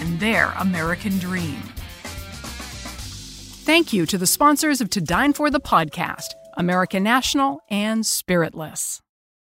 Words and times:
and 0.00 0.20
their 0.20 0.52
American 0.58 1.18
dream. 1.18 1.62
Thank 3.64 3.92
you 3.92 4.06
to 4.06 4.16
the 4.16 4.26
sponsors 4.26 4.80
of 4.80 4.88
To 4.90 5.00
Dine 5.00 5.32
For 5.32 5.50
the 5.50 5.60
podcast, 5.60 6.28
American 6.56 7.02
National 7.02 7.60
and 7.68 8.06
Spiritless. 8.06 9.00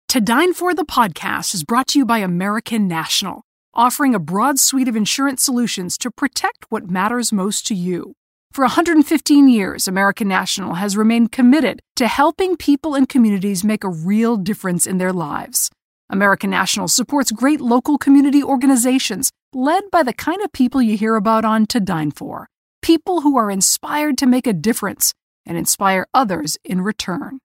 To 0.09 0.21
Dine 0.21 0.55
For 0.55 0.75
the 0.75 0.85
podcast 0.85 1.53
is 1.53 1.65
brought 1.65 1.89
to 1.89 1.99
you 1.99 2.07
by 2.07 2.19
American 2.19 2.89
National, 2.89 3.43
offering 3.75 4.15
a 4.15 4.19
broad 4.19 4.59
suite 4.59 4.89
of 4.89 4.97
insurance 4.97 5.43
solutions 5.43 5.99
to 5.99 6.11
protect 6.11 6.65
what 6.71 6.89
matters 6.89 7.33
most 7.33 7.67
to 7.67 7.75
you. 7.75 8.15
For 8.53 8.63
115 8.63 9.49
years, 9.49 9.87
American 9.87 10.29
National 10.29 10.75
has 10.75 10.97
remained 10.97 11.31
committed 11.31 11.81
to 11.97 12.09
helping 12.09 12.57
people 12.57 12.95
and 12.95 13.07
communities 13.07 13.65
make 13.65 13.85
a 13.85 13.91
real 13.91 14.39
difference 14.39 14.87
in 14.87 14.97
their 14.97 15.13
lives. 15.13 15.71
American 16.09 16.49
National 16.49 16.89
supports 16.89 17.33
great 17.33 17.61
local 17.61 17.99
community 17.99 18.43
organizations 18.43 19.31
led 19.57 19.91
by 19.91 20.03
the 20.03 20.13
kind 20.13 20.43
of 20.43 20.53
people 20.53 20.83
you 20.83 20.99
hear 20.99 21.17
about 21.17 21.43
on 21.43 21.65
To 21.67 21.81
Dine 21.81 22.11
For 22.11 22.51
people 22.83 23.23
who 23.23 23.39
are 23.39 23.51
inspired 23.51 24.19
to 24.19 24.27
make 24.27 24.47
a 24.47 24.53
difference 24.53 25.15
and 25.47 25.57
inspire 25.57 26.07
others 26.13 26.59
in 26.63 26.83
return. 26.83 27.39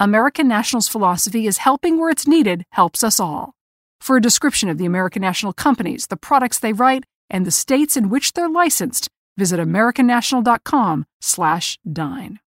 American 0.00 0.48
National's 0.48 0.88
philosophy 0.88 1.46
is 1.46 1.58
helping 1.58 2.00
where 2.00 2.08
it's 2.08 2.26
needed 2.26 2.64
helps 2.70 3.04
us 3.04 3.20
all. 3.20 3.52
For 4.00 4.16
a 4.16 4.20
description 4.20 4.70
of 4.70 4.78
the 4.78 4.86
American 4.86 5.20
National 5.20 5.52
companies, 5.52 6.06
the 6.06 6.16
products 6.16 6.58
they 6.58 6.72
write, 6.72 7.04
and 7.28 7.46
the 7.46 7.50
states 7.50 7.98
in 7.98 8.08
which 8.08 8.32
they're 8.32 8.48
licensed, 8.48 9.10
visit 9.36 9.60
americannational.com/dine. 9.60 12.40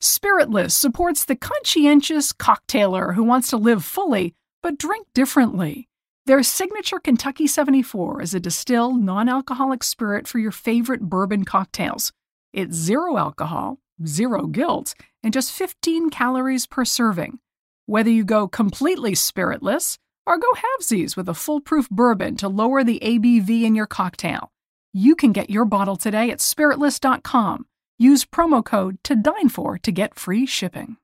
Spiritless 0.00 0.74
supports 0.74 1.26
the 1.26 1.36
conscientious 1.36 2.32
cocktailer 2.32 3.14
who 3.14 3.22
wants 3.22 3.50
to 3.50 3.58
live 3.58 3.84
fully 3.84 4.34
but 4.62 4.78
drink 4.78 5.06
differently. 5.14 5.90
Their 6.26 6.42
signature 6.42 6.98
Kentucky 6.98 7.46
74 7.46 8.20
is 8.20 8.34
a 8.34 8.40
distilled, 8.40 9.00
non 9.00 9.28
alcoholic 9.28 9.84
spirit 9.84 10.26
for 10.26 10.40
your 10.40 10.50
favorite 10.50 11.02
bourbon 11.02 11.44
cocktails. 11.44 12.12
It's 12.52 12.74
zero 12.74 13.16
alcohol, 13.16 13.78
zero 14.04 14.48
guilt, 14.48 14.96
and 15.22 15.32
just 15.32 15.52
15 15.52 16.10
calories 16.10 16.66
per 16.66 16.84
serving. 16.84 17.38
Whether 17.86 18.10
you 18.10 18.24
go 18.24 18.48
completely 18.48 19.14
spiritless 19.14 19.98
or 20.26 20.36
go 20.36 20.48
halvesies 20.54 21.16
with 21.16 21.28
a 21.28 21.34
foolproof 21.34 21.88
bourbon 21.90 22.34
to 22.38 22.48
lower 22.48 22.82
the 22.82 22.98
ABV 23.04 23.62
in 23.62 23.76
your 23.76 23.86
cocktail, 23.86 24.50
you 24.92 25.14
can 25.14 25.30
get 25.30 25.48
your 25.48 25.64
bottle 25.64 25.96
today 25.96 26.30
at 26.32 26.38
spiritless.com. 26.38 27.66
Use 27.98 28.24
promo 28.24 28.64
code 28.64 28.98
to 29.04 29.14
dine 29.14 29.48
for 29.48 29.78
to 29.78 29.92
get 29.92 30.18
free 30.18 30.44
shipping. 30.44 30.96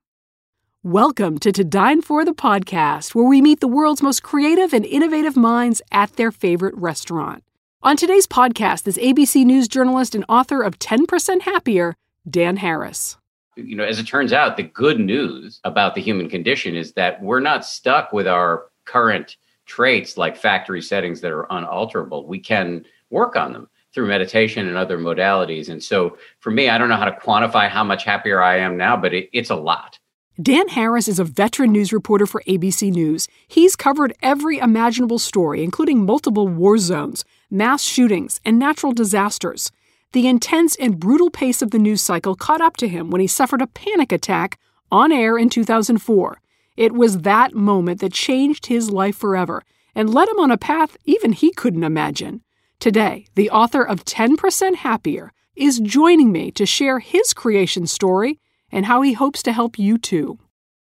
Welcome 0.85 1.37
to 1.37 1.53
To 1.53 1.63
Dine 1.63 2.01
For 2.01 2.25
the 2.25 2.33
podcast, 2.33 3.15
where 3.15 3.23
we 3.23 3.41
meet 3.41 3.61
the 3.61 3.69
world's 3.69 4.03
most 4.03 4.21
creative 4.21 4.73
and 4.73 4.85
innovative 4.85 5.37
minds 5.37 5.81
at 5.93 6.17
their 6.17 6.29
favorite 6.29 6.75
restaurant. 6.75 7.41
On 7.81 7.95
today's 7.95 8.27
podcast 8.27 8.85
is 8.85 8.97
ABC 8.97 9.45
News 9.45 9.69
journalist 9.69 10.13
and 10.13 10.25
author 10.27 10.61
of 10.61 10.79
10% 10.79 11.43
Happier, 11.43 11.95
Dan 12.29 12.57
Harris. 12.57 13.15
You 13.55 13.77
know, 13.77 13.85
as 13.85 13.97
it 13.97 14.07
turns 14.07 14.33
out, 14.33 14.57
the 14.57 14.63
good 14.63 14.99
news 14.99 15.61
about 15.63 15.95
the 15.95 16.01
human 16.01 16.27
condition 16.27 16.75
is 16.75 16.91
that 16.95 17.23
we're 17.23 17.39
not 17.39 17.63
stuck 17.63 18.11
with 18.11 18.27
our 18.27 18.65
current 18.83 19.37
traits 19.65 20.17
like 20.17 20.35
factory 20.35 20.81
settings 20.81 21.21
that 21.21 21.31
are 21.31 21.47
unalterable. 21.49 22.27
We 22.27 22.39
can 22.39 22.85
work 23.09 23.37
on 23.37 23.53
them 23.53 23.69
through 23.93 24.07
meditation 24.07 24.67
and 24.67 24.75
other 24.75 24.97
modalities. 24.97 25.69
And 25.69 25.81
so 25.81 26.17
for 26.39 26.51
me, 26.51 26.67
I 26.67 26.77
don't 26.77 26.89
know 26.89 26.97
how 26.97 27.05
to 27.05 27.17
quantify 27.25 27.69
how 27.69 27.85
much 27.85 28.03
happier 28.03 28.41
I 28.41 28.57
am 28.57 28.75
now, 28.75 28.97
but 28.97 29.13
it, 29.13 29.29
it's 29.31 29.49
a 29.49 29.55
lot. 29.55 29.97
Dan 30.41 30.69
Harris 30.69 31.07
is 31.07 31.19
a 31.19 31.23
veteran 31.23 31.71
news 31.71 31.93
reporter 31.93 32.25
for 32.25 32.41
ABC 32.47 32.91
News. 32.91 33.27
He's 33.47 33.75
covered 33.75 34.15
every 34.23 34.57
imaginable 34.57 35.19
story, 35.19 35.63
including 35.63 36.07
multiple 36.07 36.47
war 36.47 36.79
zones, 36.79 37.23
mass 37.51 37.83
shootings, 37.83 38.41
and 38.43 38.57
natural 38.57 38.93
disasters. 38.93 39.71
The 40.13 40.27
intense 40.27 40.75
and 40.77 40.99
brutal 40.99 41.29
pace 41.29 41.61
of 41.61 41.69
the 41.69 41.77
news 41.77 42.01
cycle 42.01 42.35
caught 42.35 42.61
up 42.61 42.77
to 42.77 42.87
him 42.87 43.11
when 43.11 43.21
he 43.21 43.27
suffered 43.27 43.61
a 43.61 43.67
panic 43.67 44.11
attack 44.11 44.57
on 44.91 45.11
air 45.11 45.37
in 45.37 45.51
2004. 45.51 46.41
It 46.77 46.93
was 46.93 47.19
that 47.19 47.53
moment 47.53 48.01
that 48.01 48.13
changed 48.13 48.65
his 48.65 48.89
life 48.89 49.15
forever 49.15 49.61
and 49.93 50.11
led 50.11 50.29
him 50.29 50.39
on 50.39 50.49
a 50.49 50.57
path 50.57 50.97
even 51.05 51.33
he 51.33 51.51
couldn't 51.51 51.83
imagine. 51.83 52.41
Today, 52.79 53.27
the 53.35 53.51
author 53.51 53.83
of 53.83 54.03
10% 54.03 54.77
Happier 54.77 55.31
is 55.55 55.79
joining 55.79 56.31
me 56.31 56.49
to 56.53 56.65
share 56.65 56.97
his 56.97 57.35
creation 57.35 57.85
story 57.85 58.39
and 58.73 58.85
how 58.85 59.01
he 59.01 59.13
hopes 59.13 59.41
to 59.43 59.53
help 59.53 59.79
you 59.79 59.97
too. 59.97 60.37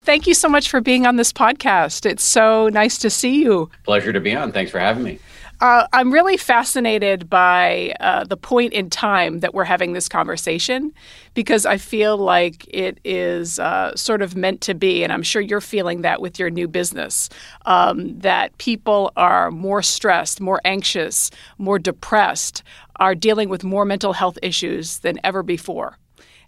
Thank 0.03 0.27
you 0.27 0.35
so 0.35 0.47
much 0.47 0.69
for 0.69 0.79
being 0.79 1.07
on 1.07 1.15
this 1.15 1.33
podcast. 1.33 2.05
It's 2.05 2.23
so 2.23 2.69
nice 2.69 2.97
to 2.99 3.09
see 3.09 3.41
you. 3.41 3.69
Pleasure 3.83 4.13
to 4.13 4.21
be 4.21 4.35
on. 4.35 4.51
Thanks 4.51 4.71
for 4.71 4.79
having 4.79 5.03
me. 5.03 5.19
Uh, 5.59 5.87
I'm 5.91 6.13
really 6.13 6.37
fascinated 6.37 7.31
by 7.31 7.95
uh, 7.99 8.23
the 8.25 8.37
point 8.37 8.73
in 8.73 8.91
time 8.91 9.39
that 9.39 9.55
we're 9.55 9.63
having 9.63 9.93
this 9.93 10.07
conversation 10.07 10.93
because 11.33 11.65
I 11.65 11.77
feel 11.77 12.15
like 12.15 12.67
it 12.69 12.99
is 13.03 13.57
uh, 13.57 13.95
sort 13.95 14.21
of 14.21 14.35
meant 14.35 14.61
to 14.61 14.75
be, 14.75 15.03
and 15.03 15.11
I'm 15.11 15.23
sure 15.23 15.41
you're 15.41 15.59
feeling 15.59 16.03
that 16.03 16.21
with 16.21 16.37
your 16.37 16.51
new 16.51 16.67
business. 16.67 17.27
Um, 17.65 18.19
that 18.19 18.55
people 18.59 19.11
are 19.17 19.49
more 19.49 19.81
stressed, 19.81 20.39
more 20.39 20.61
anxious, 20.63 21.31
more 21.57 21.79
depressed, 21.79 22.61
are 22.97 23.15
dealing 23.15 23.49
with 23.49 23.63
more 23.63 23.83
mental 23.83 24.13
health 24.13 24.37
issues 24.43 24.99
than 24.99 25.19
ever 25.23 25.41
before. 25.41 25.97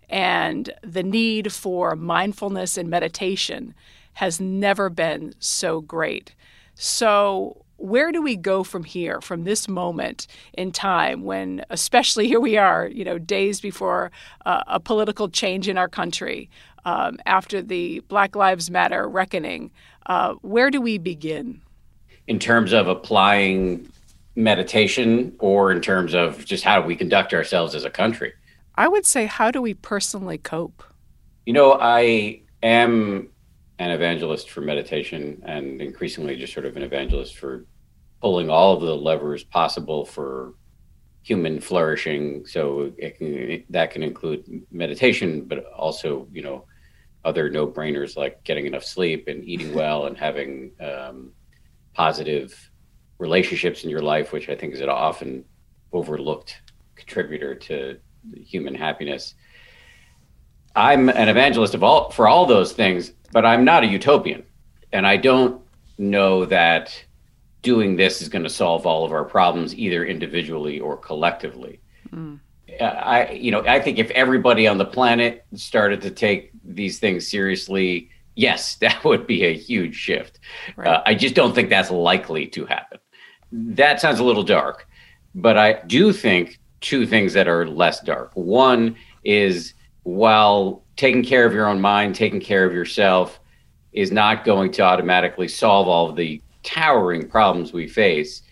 And 0.10 0.72
the 0.84 1.04
need 1.04 1.54
for 1.54 1.96
mindfulness 1.96 2.78
and 2.78 2.90
meditation 2.90 3.76
has 4.14 4.40
never 4.40 4.90
been 4.90 5.34
so 5.40 5.82
great. 5.82 6.34
So, 6.74 7.64
where 7.78 8.12
do 8.12 8.22
we 8.22 8.36
go 8.36 8.66
from 8.66 8.84
here, 8.84 9.22
from 9.22 9.46
this 9.46 9.70
moment 9.70 10.28
in 10.54 10.74
time 10.74 11.24
when, 11.24 11.64
especially 11.70 12.28
here 12.28 12.42
we 12.42 12.58
are, 12.58 12.88
you 12.88 13.06
know, 13.06 13.18
days 13.18 13.62
before 13.62 14.12
uh, 14.46 14.64
a 14.68 14.82
political 14.82 15.30
change 15.30 15.70
in 15.70 15.78
our 15.78 15.88
country, 15.88 16.50
um, 16.86 17.18
after 17.26 17.62
the 17.62 18.02
Black 18.08 18.36
Lives 18.36 18.70
Matter 18.70 19.08
reckoning? 19.08 19.72
Uh, 20.08 20.34
where 20.42 20.70
do 20.70 20.82
we 20.82 20.98
begin? 20.98 21.62
In 22.28 22.40
terms 22.40 22.74
of 22.74 22.88
applying 22.88 23.90
meditation 24.36 25.36
or 25.40 25.72
in 25.72 25.82
terms 25.82 26.14
of 26.14 26.46
just 26.46 26.64
how 26.64 26.82
we 26.82 26.96
conduct 26.96 27.34
ourselves 27.34 27.76
as 27.76 27.84
a 27.84 27.90
country? 27.90 28.34
I 28.80 28.88
would 28.88 29.06
say, 29.06 29.26
how 29.26 29.52
do 29.52 29.62
we 29.62 29.74
personally 29.74 30.38
cope? 30.38 30.86
You 31.46 31.52
know, 31.52 31.78
I 31.82 32.44
am 32.64 33.28
an 33.78 33.92
evangelist 33.92 34.50
for 34.50 34.62
meditation 34.62 35.44
and 35.46 35.82
increasingly 35.82 36.38
just 36.38 36.54
sort 36.54 36.66
of 36.66 36.78
an 36.78 36.84
evangelist 36.84 37.36
for 37.36 37.66
pulling 38.22 38.50
all 38.50 38.78
of 38.78 38.82
the 38.82 38.96
levers 38.96 39.44
possible 39.44 40.06
for 40.06 40.54
human 41.24 41.60
flourishing. 41.60 42.46
So 42.46 42.94
can, 43.18 43.66
that 43.70 43.92
can 43.92 44.02
include 44.02 44.46
meditation, 44.72 45.44
but 45.44 45.66
also, 45.74 46.30
you 46.32 46.42
know, 46.42 46.64
other 47.26 47.50
no 47.50 47.68
brainers 47.68 48.16
like 48.16 48.42
getting 48.46 48.66
enough 48.66 48.86
sleep 48.86 49.28
and 49.28 49.44
eating 49.44 49.74
well 49.80 50.06
and 50.06 50.18
having 50.18 50.72
um, 50.80 51.34
positive 51.94 52.72
relationships 53.18 53.84
in 53.84 53.90
your 53.90 54.02
life, 54.02 54.32
which 54.32 54.48
I 54.48 54.56
think 54.56 54.74
is 54.74 54.80
an 54.80 54.88
often 54.88 55.44
overlooked 55.92 56.62
contributor 56.96 57.56
to 57.56 58.00
human 58.36 58.76
happiness. 58.76 59.36
I'm 60.76 61.10
an 61.10 61.30
evangelist 61.30 61.74
of 61.74 61.84
all 61.84 62.12
for 62.12 62.28
all 62.28 62.46
those 62.46 62.74
things, 62.74 63.12
but 63.32 63.46
I'm 63.46 63.66
not 63.66 63.84
a 63.84 63.88
utopian, 63.88 64.44
and 64.94 65.06
I 65.06 65.18
don't 65.18 65.62
know 65.98 66.46
that 66.46 67.04
doing 67.62 67.96
this 67.96 68.22
is 68.22 68.30
going 68.30 68.44
to 68.44 68.50
solve 68.50 68.86
all 68.86 69.04
of 69.04 69.12
our 69.12 69.26
problems 69.26 69.76
either 69.76 70.06
individually 70.06 70.80
or 70.80 70.96
collectively. 70.96 71.80
Mm. 72.14 72.40
I, 72.80 73.32
you 73.32 73.52
know, 73.52 73.64
I 73.66 73.80
think 73.80 73.98
if 73.98 74.10
everybody 74.12 74.68
on 74.68 74.78
the 74.78 74.86
planet 74.86 75.46
started 75.56 76.02
to 76.02 76.12
take 76.12 76.52
these 76.64 77.00
things 77.00 77.28
seriously, 77.28 78.10
yes, 78.36 78.76
that 78.82 79.04
would 79.04 79.28
be 79.28 79.44
a 79.44 79.54
huge 79.54 79.96
shift. 79.96 80.40
Right. 80.76 80.88
Uh, 80.88 81.04
I 81.06 81.16
just 81.16 81.36
don't 81.36 81.54
think 81.54 81.70
that's 81.70 81.92
likely 81.92 82.48
to 82.48 82.66
happen. 82.66 83.00
That 83.52 84.00
sounds 84.00 84.20
a 84.20 84.24
little 84.24 84.44
dark, 84.44 84.88
but 85.34 85.58
I 85.58 85.82
do 85.88 86.14
think 86.14 86.60
two 86.82 87.06
things 87.06 87.34
that 87.34 87.48
are 87.48 87.68
less 87.68 88.02
dark. 88.02 88.32
One 88.34 88.96
is 89.24 89.74
while 90.04 90.84
taking 90.96 91.24
care 91.24 91.46
of 91.46 91.54
your 91.54 91.68
own 91.68 91.82
mind, 91.82 92.16
taking 92.16 92.40
care 92.40 92.66
of 92.66 92.74
yourself 92.74 93.40
is 93.92 94.12
not 94.12 94.46
going 94.46 94.72
to 94.72 94.82
automatically 94.82 95.48
solve 95.48 95.88
all 95.88 96.10
of 96.10 96.16
the 96.16 96.42
towering 96.64 97.28
problems 97.28 97.74
we 97.74 97.88
face, 97.88 98.44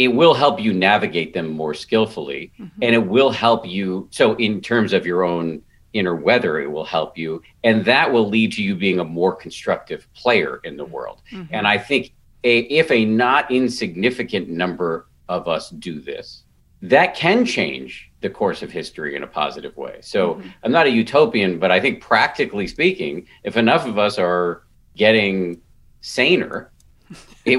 it 0.00 0.08
will 0.08 0.32
help 0.32 0.58
you 0.58 0.72
navigate 0.72 1.34
them 1.34 1.50
more 1.50 1.74
skillfully 1.74 2.50
mm-hmm. 2.58 2.82
and 2.82 2.94
it 2.94 3.06
will 3.06 3.30
help 3.30 3.66
you 3.66 4.08
so 4.10 4.34
in 4.36 4.60
terms 4.60 4.94
of 4.94 5.04
your 5.04 5.22
own 5.24 5.60
inner 5.92 6.14
weather 6.14 6.58
it 6.60 6.70
will 6.70 6.84
help 6.84 7.18
you 7.18 7.42
and 7.64 7.84
that 7.84 8.10
will 8.10 8.26
lead 8.26 8.50
to 8.50 8.62
you 8.62 8.74
being 8.74 9.00
a 9.00 9.04
more 9.04 9.34
constructive 9.34 10.06
player 10.14 10.60
in 10.64 10.76
the 10.78 10.84
world 10.84 11.20
mm-hmm. 11.30 11.52
and 11.52 11.66
i 11.66 11.76
think 11.76 12.12
a, 12.44 12.60
if 12.60 12.90
a 12.90 13.04
not 13.04 13.50
insignificant 13.50 14.48
number 14.48 15.06
of 15.28 15.48
us 15.48 15.68
do 15.68 16.00
this 16.00 16.44
that 16.82 17.14
can 17.14 17.44
change 17.44 18.10
the 18.20 18.30
course 18.30 18.62
of 18.62 18.70
history 18.70 19.16
in 19.16 19.22
a 19.22 19.26
positive 19.26 19.76
way 19.76 19.98
so 20.00 20.34
mm-hmm. 20.34 20.48
i'm 20.62 20.72
not 20.72 20.86
a 20.86 20.90
utopian 20.90 21.58
but 21.58 21.70
i 21.70 21.80
think 21.80 22.00
practically 22.00 22.66
speaking 22.66 23.26
if 23.44 23.56
enough 23.56 23.86
of 23.86 23.98
us 23.98 24.18
are 24.18 24.62
getting 24.96 25.60
saner 26.00 26.70
it, 27.44 27.58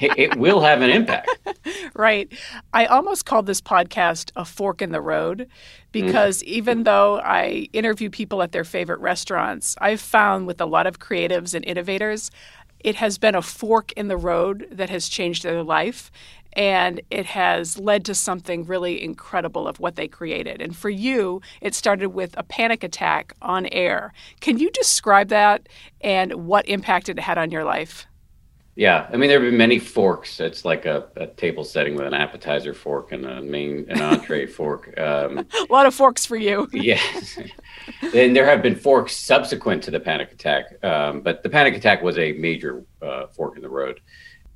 it 0.18 0.36
will 0.36 0.60
have 0.60 0.82
an 0.82 0.90
impact. 0.90 1.30
Right. 1.96 2.32
I 2.72 2.86
almost 2.86 3.24
called 3.24 3.46
this 3.46 3.60
podcast 3.60 4.32
a 4.34 4.44
fork 4.44 4.82
in 4.82 4.90
the 4.90 5.00
road 5.00 5.48
because 5.92 6.42
mm. 6.42 6.46
even 6.46 6.82
though 6.82 7.20
I 7.20 7.68
interview 7.72 8.10
people 8.10 8.42
at 8.42 8.50
their 8.50 8.64
favorite 8.64 8.98
restaurants, 8.98 9.76
I've 9.80 10.00
found 10.00 10.48
with 10.48 10.60
a 10.60 10.66
lot 10.66 10.88
of 10.88 10.98
creatives 10.98 11.54
and 11.54 11.64
innovators, 11.64 12.32
it 12.80 12.96
has 12.96 13.16
been 13.16 13.36
a 13.36 13.42
fork 13.42 13.92
in 13.92 14.08
the 14.08 14.16
road 14.16 14.66
that 14.72 14.90
has 14.90 15.08
changed 15.08 15.44
their 15.44 15.62
life 15.62 16.10
and 16.54 17.00
it 17.10 17.26
has 17.26 17.78
led 17.78 18.04
to 18.04 18.14
something 18.14 18.64
really 18.64 19.02
incredible 19.02 19.66
of 19.66 19.80
what 19.80 19.96
they 19.96 20.08
created. 20.08 20.60
And 20.60 20.76
for 20.76 20.90
you, 20.90 21.40
it 21.60 21.74
started 21.74 22.08
with 22.08 22.34
a 22.36 22.42
panic 22.42 22.82
attack 22.84 23.34
on 23.42 23.66
air. 23.66 24.12
Can 24.40 24.58
you 24.58 24.70
describe 24.70 25.28
that 25.28 25.68
and 26.00 26.46
what 26.46 26.68
impact 26.68 27.08
it 27.08 27.18
had 27.18 27.38
on 27.38 27.50
your 27.50 27.64
life? 27.64 28.06
Yeah, 28.76 29.06
I 29.12 29.16
mean 29.16 29.28
there 29.28 29.40
have 29.40 29.48
been 29.48 29.56
many 29.56 29.78
forks. 29.78 30.40
It's 30.40 30.64
like 30.64 30.84
a, 30.84 31.08
a 31.16 31.28
table 31.28 31.64
setting 31.64 31.94
with 31.94 32.06
an 32.06 32.14
appetizer 32.14 32.74
fork 32.74 33.12
and 33.12 33.24
a 33.24 33.40
main 33.40 33.86
an 33.88 34.00
entree 34.00 34.46
fork. 34.58 34.98
Um, 34.98 35.38
a 35.38 35.72
lot 35.72 35.86
of 35.86 35.94
forks 35.94 36.26
for 36.26 36.36
you. 36.36 36.68
yes, 36.72 37.38
and 38.02 38.34
there 38.34 38.46
have 38.46 38.62
been 38.62 38.74
forks 38.74 39.16
subsequent 39.16 39.84
to 39.84 39.92
the 39.92 40.00
panic 40.00 40.32
attack, 40.32 40.84
um, 40.84 41.20
but 41.20 41.44
the 41.44 41.48
panic 41.48 41.76
attack 41.76 42.02
was 42.02 42.18
a 42.18 42.32
major 42.32 42.84
uh, 43.00 43.28
fork 43.28 43.56
in 43.56 43.62
the 43.62 43.68
road. 43.68 44.00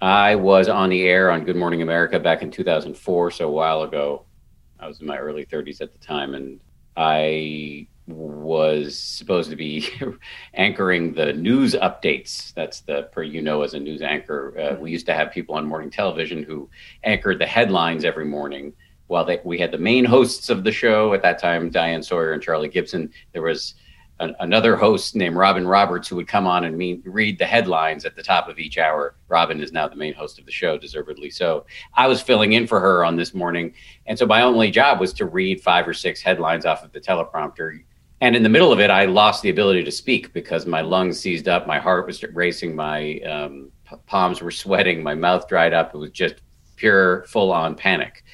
I 0.01 0.35
was 0.35 0.69
on 0.69 0.91
the 0.91 1.03
air 1.03 1.31
on 1.31 1.45
Good 1.45 1.57
Morning 1.57 1.83
America 1.83 2.19
back 2.19 2.43
in 2.43 2.51
2004, 2.51 3.31
so 3.31 3.49
a 3.49 3.51
while 3.51 3.83
ago. 3.83 4.25
I 4.81 4.87
was 4.87 5.01
in 5.01 5.07
my 5.07 5.19
early 5.19 5.45
30s 5.45 5.81
at 5.81 5.93
the 5.93 5.99
time, 5.99 6.35
and 6.35 6.61
I 6.97 7.89
was 8.09 8.99
supposed 8.99 9.51
to 9.51 9.57
be 9.57 9.89
anchoring 10.55 11.13
the 11.13 11.33
news 11.35 11.75
updates. 11.75 12.55
That's 12.55 12.81
the 12.81 13.05
per 13.13 13.23
you 13.23 13.43
know 13.43 13.63
as 13.63 13.75
a 13.75 13.81
news 13.81 14.03
anchor. 14.03 14.59
Uh, 14.59 14.81
we 14.81 14.91
used 14.91 15.07
to 15.07 15.15
have 15.15 15.31
people 15.31 15.55
on 15.55 15.67
morning 15.67 15.91
television 15.91 16.43
who 16.43 16.69
anchored 17.05 17.39
the 17.39 17.47
headlines 17.47 18.05
every 18.05 18.25
morning. 18.25 18.73
While 19.07 19.25
they, 19.25 19.41
we 19.45 19.59
had 19.59 19.73
the 19.73 19.79
main 19.79 20.05
hosts 20.05 20.51
of 20.51 20.65
the 20.65 20.73
show 20.73 21.15
at 21.15 21.23
that 21.23 21.39
time, 21.39 21.71
Diane 21.71 22.03
Sawyer 22.03 22.33
and 22.33 22.43
Charlie 22.43 22.69
Gibson, 22.69 23.11
there 23.33 23.43
was 23.43 23.75
an, 24.21 24.35
another 24.41 24.77
host 24.77 25.15
named 25.15 25.37
Robin 25.37 25.67
Roberts 25.67 26.09
who 26.09 26.17
would 26.17 26.29
come 26.29 26.47
on 26.47 26.65
and 26.65 26.77
mean, 26.77 27.03
read 27.05 27.39
the 27.39 27.47
headlines 27.47 28.05
at 28.05 28.17
the 28.17 28.23
top 28.23 28.49
of 28.49 28.59
each 28.59 28.79
hour. 28.79 29.15
Robin 29.29 29.63
is 29.63 29.73
now 29.73 29.89
the 29.89 29.97
main 29.97 30.13
host 30.15 30.39
of 30.39 30.47
the 30.47 30.53
show, 30.53 30.77
deservedly 30.77 31.31
so. 31.31 31.65
I 31.95 32.07
was 32.07 32.21
filling 32.21 32.53
in 32.53 32.67
for 32.67 32.81
her 32.81 33.05
on 33.05 33.17
this 33.17 33.33
morning. 33.33 33.75
And 34.07 34.19
so 34.19 34.27
my 34.27 34.43
only 34.43 34.71
job 34.71 35.01
was 35.01 35.13
to 35.15 35.27
read 35.27 35.61
five 35.61 35.87
or 35.87 35.95
six 35.95 36.21
headlines 36.21 36.67
off 36.67 36.85
of 36.85 36.93
the 36.93 37.01
teleprompter 37.01 37.83
and 38.21 38.35
in 38.35 38.43
the 38.43 38.49
middle 38.49 38.73
of 38.73 38.81
it, 38.81 38.91
I 38.91 39.05
lost 39.05 39.43
the 39.43 39.51
ability 39.51 39.85
to 39.85 39.93
speak 39.93 40.33
because 40.33 40.67
my 40.67 40.81
lungs 40.81 41.21
seized 41.21 41.49
up, 41.49 41.67
my 41.67 41.79
heart 41.79 42.07
was 42.07 42.23
racing, 42.25 42.75
my 42.75 43.19
um, 43.21 43.71
palms 44.07 44.43
were 44.43 44.51
sweating, 44.51 45.03
my 45.03 45.15
mouth 45.15 45.47
dried 45.49 45.73
up. 45.73 45.95
It 45.95 45.99
was 45.99 46.11
just 46.11 46.37
pure, 46.77 47.25
full 47.29 47.53
on 47.53 47.75
panic. 47.77 48.25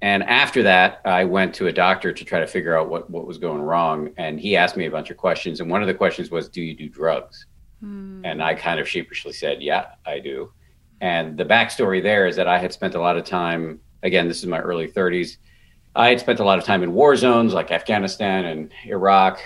And 0.00 0.22
after 0.24 0.62
that, 0.62 1.00
I 1.04 1.24
went 1.24 1.54
to 1.56 1.66
a 1.66 1.72
doctor 1.72 2.12
to 2.12 2.24
try 2.24 2.40
to 2.40 2.46
figure 2.46 2.78
out 2.78 2.88
what, 2.88 3.08
what 3.10 3.26
was 3.26 3.38
going 3.38 3.62
wrong. 3.62 4.10
And 4.16 4.40
he 4.40 4.56
asked 4.56 4.76
me 4.76 4.86
a 4.86 4.90
bunch 4.90 5.10
of 5.10 5.16
questions. 5.16 5.60
And 5.60 5.70
one 5.70 5.82
of 5.82 5.88
the 5.88 5.94
questions 5.94 6.30
was, 6.30 6.48
Do 6.48 6.62
you 6.62 6.74
do 6.74 6.88
drugs? 6.88 7.46
Hmm. 7.80 8.22
And 8.24 8.42
I 8.42 8.54
kind 8.54 8.80
of 8.80 8.88
sheepishly 8.88 9.32
said, 9.32 9.62
Yeah, 9.62 9.86
I 10.06 10.20
do. 10.20 10.52
And 11.00 11.36
the 11.36 11.44
backstory 11.44 12.02
there 12.02 12.26
is 12.26 12.36
that 12.36 12.48
I 12.48 12.58
had 12.58 12.72
spent 12.72 12.94
a 12.94 13.00
lot 13.00 13.16
of 13.16 13.24
time, 13.24 13.80
again, 14.02 14.28
this 14.28 14.40
is 14.40 14.46
my 14.46 14.58
early 14.58 14.88
30s 14.88 15.36
I 15.96 16.08
had 16.08 16.20
spent 16.20 16.40
a 16.40 16.44
lot 16.44 16.58
of 16.58 16.64
time 16.64 16.82
in 16.82 16.92
war 16.92 17.14
zones 17.16 17.52
like 17.52 17.70
Afghanistan 17.70 18.44
and 18.44 18.72
Iraq. 18.86 19.40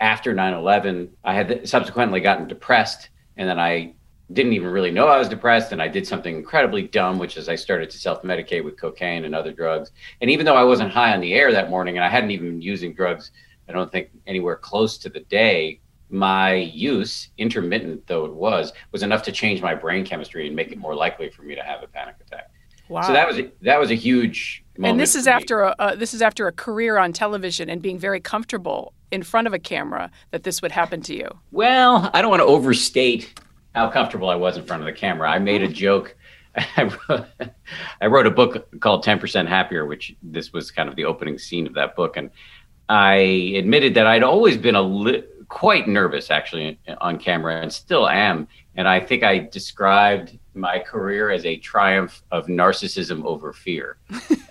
After 0.00 0.34
9 0.34 0.54
11, 0.54 1.16
I 1.24 1.34
had 1.34 1.68
subsequently 1.68 2.20
gotten 2.20 2.46
depressed, 2.46 3.08
and 3.36 3.48
then 3.48 3.58
I 3.58 3.94
didn't 4.32 4.52
even 4.54 4.68
really 4.68 4.90
know 4.90 5.06
I 5.06 5.18
was 5.18 5.28
depressed. 5.28 5.72
And 5.72 5.80
I 5.80 5.88
did 5.88 6.06
something 6.06 6.34
incredibly 6.34 6.82
dumb, 6.82 7.18
which 7.18 7.36
is 7.36 7.48
I 7.48 7.54
started 7.54 7.90
to 7.90 7.98
self 7.98 8.22
medicate 8.22 8.64
with 8.64 8.78
cocaine 8.78 9.24
and 9.24 9.34
other 9.34 9.52
drugs. 9.52 9.92
And 10.20 10.30
even 10.30 10.44
though 10.44 10.56
I 10.56 10.64
wasn't 10.64 10.90
high 10.90 11.14
on 11.14 11.20
the 11.20 11.32
air 11.32 11.52
that 11.52 11.70
morning 11.70 11.96
and 11.96 12.04
I 12.04 12.08
hadn't 12.08 12.32
even 12.32 12.50
been 12.50 12.62
using 12.62 12.94
drugs, 12.94 13.30
I 13.68 13.72
don't 13.72 13.90
think 13.90 14.10
anywhere 14.26 14.56
close 14.56 14.98
to 14.98 15.08
the 15.08 15.20
day, 15.20 15.80
my 16.10 16.54
use, 16.54 17.30
intermittent 17.38 18.06
though 18.06 18.26
it 18.26 18.34
was, 18.34 18.72
was 18.92 19.02
enough 19.02 19.22
to 19.22 19.32
change 19.32 19.62
my 19.62 19.74
brain 19.74 20.04
chemistry 20.04 20.46
and 20.46 20.54
make 20.54 20.70
it 20.70 20.78
more 20.78 20.94
likely 20.94 21.30
for 21.30 21.42
me 21.42 21.54
to 21.54 21.62
have 21.62 21.82
a 21.82 21.86
panic 21.86 22.16
attack. 22.26 22.50
Wow. 22.88 23.02
So 23.02 23.12
that 23.12 23.26
was 23.26 23.38
a, 23.38 23.50
that 23.62 23.80
was 23.80 23.90
a 23.90 23.94
huge 23.94 24.63
and 24.82 24.98
this 24.98 25.14
is 25.14 25.26
after 25.26 25.60
a 25.60 25.74
uh, 25.78 25.94
this 25.94 26.14
is 26.14 26.22
after 26.22 26.46
a 26.46 26.52
career 26.52 26.98
on 26.98 27.12
television 27.12 27.68
and 27.68 27.80
being 27.80 27.98
very 27.98 28.20
comfortable 28.20 28.92
in 29.10 29.22
front 29.22 29.46
of 29.46 29.52
a 29.52 29.58
camera 29.58 30.10
that 30.32 30.42
this 30.42 30.60
would 30.60 30.72
happen 30.72 31.00
to 31.02 31.14
you. 31.14 31.28
Well, 31.52 32.10
I 32.12 32.20
don't 32.20 32.30
want 32.30 32.40
to 32.40 32.46
overstate 32.46 33.40
how 33.74 33.90
comfortable 33.90 34.28
I 34.28 34.34
was 34.34 34.56
in 34.56 34.64
front 34.64 34.82
of 34.82 34.86
the 34.86 34.92
camera. 34.92 35.30
I 35.30 35.38
made 35.38 35.62
a 35.62 35.68
joke. 35.68 36.16
I 36.76 36.90
wrote, 37.08 37.26
I 38.00 38.06
wrote 38.06 38.26
a 38.26 38.30
book 38.30 38.80
called 38.80 39.04
10% 39.04 39.48
Happier, 39.48 39.86
which 39.86 40.14
this 40.22 40.52
was 40.52 40.70
kind 40.70 40.88
of 40.88 40.96
the 40.96 41.04
opening 41.04 41.38
scene 41.38 41.66
of 41.66 41.74
that 41.74 41.96
book. 41.96 42.16
And 42.16 42.30
I 42.88 43.14
admitted 43.56 43.94
that 43.94 44.06
I'd 44.06 44.22
always 44.22 44.56
been 44.56 44.76
a 44.76 44.82
li- 44.82 45.24
quite 45.48 45.88
nervous 45.88 46.30
actually 46.30 46.78
on 47.00 47.18
camera 47.18 47.60
and 47.60 47.72
still 47.72 48.08
am. 48.08 48.48
And 48.76 48.88
I 48.88 49.00
think 49.00 49.22
I 49.22 49.38
described 49.38 50.38
my 50.54 50.78
career 50.78 51.30
as 51.30 51.44
a 51.44 51.56
triumph 51.56 52.22
of 52.30 52.46
narcissism 52.46 53.24
over 53.24 53.52
fear. 53.52 53.98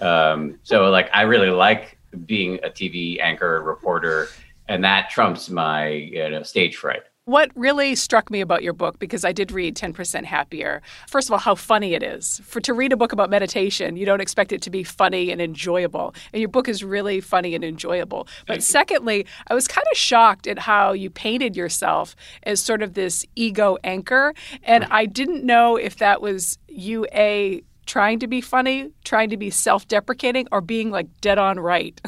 um, 0.02 0.60
so, 0.64 0.90
like, 0.90 1.10
I 1.14 1.22
really 1.22 1.50
like 1.50 1.98
being 2.26 2.56
a 2.64 2.70
TV 2.70 3.20
anchor, 3.22 3.62
reporter, 3.62 4.28
and 4.68 4.84
that 4.84 5.10
trumps 5.10 5.50
my 5.50 5.88
you 5.88 6.30
know, 6.30 6.44
stage 6.44 6.76
fright. 6.76 7.04
What 7.26 7.52
really 7.56 7.96
struck 7.96 8.30
me 8.30 8.42
about 8.42 8.64
your 8.64 8.74
book, 8.74 9.00
because 9.00 9.24
I 9.24 9.32
did 9.32 9.50
read 9.50 9.78
10% 9.78 10.26
Happier, 10.26 10.82
first 11.08 11.30
of 11.30 11.32
all, 11.32 11.40
how 11.40 11.56
funny 11.56 11.94
it 11.94 12.04
is. 12.04 12.42
For 12.44 12.60
to 12.60 12.74
read 12.74 12.92
a 12.92 12.98
book 12.98 13.14
about 13.14 13.30
meditation, 13.30 13.96
you 13.96 14.06
don't 14.06 14.20
expect 14.20 14.52
it 14.52 14.62
to 14.64 14.70
be 14.70 14.84
funny 14.84 15.32
and 15.32 15.42
enjoyable. 15.42 16.14
And 16.34 16.42
your 16.42 16.50
book 16.50 16.68
is 16.68 16.84
really 16.84 17.22
funny 17.22 17.56
and 17.56 17.64
enjoyable. 17.64 18.28
But 18.46 18.62
secondly, 18.62 19.26
I 19.48 19.54
was 19.54 19.70
kind 19.70 19.88
of 19.90 19.98
shocked 19.98 20.48
at 20.48 20.60
how 20.60 20.92
you 20.92 21.10
painted 21.10 21.56
yourself 21.56 22.14
as 22.44 22.62
sort 22.62 22.82
of 22.82 22.94
this 22.94 23.26
ego 23.38 23.78
anchor. 23.86 24.34
And 24.62 24.84
I 24.92 25.06
didn't 25.06 25.46
know 25.46 25.78
if 25.78 26.00
that 26.00 26.22
was 26.22 26.58
you, 26.68 27.08
A, 27.14 27.64
trying 27.86 28.20
to 28.20 28.28
be 28.28 28.42
funny, 28.42 28.92
trying 29.06 29.30
to 29.30 29.38
be 29.38 29.50
self 29.50 29.88
deprecating, 29.88 30.50
or 30.52 30.60
being 30.60 30.92
like 30.92 31.08
dead 31.22 31.38
on 31.38 31.58
right. 31.58 32.02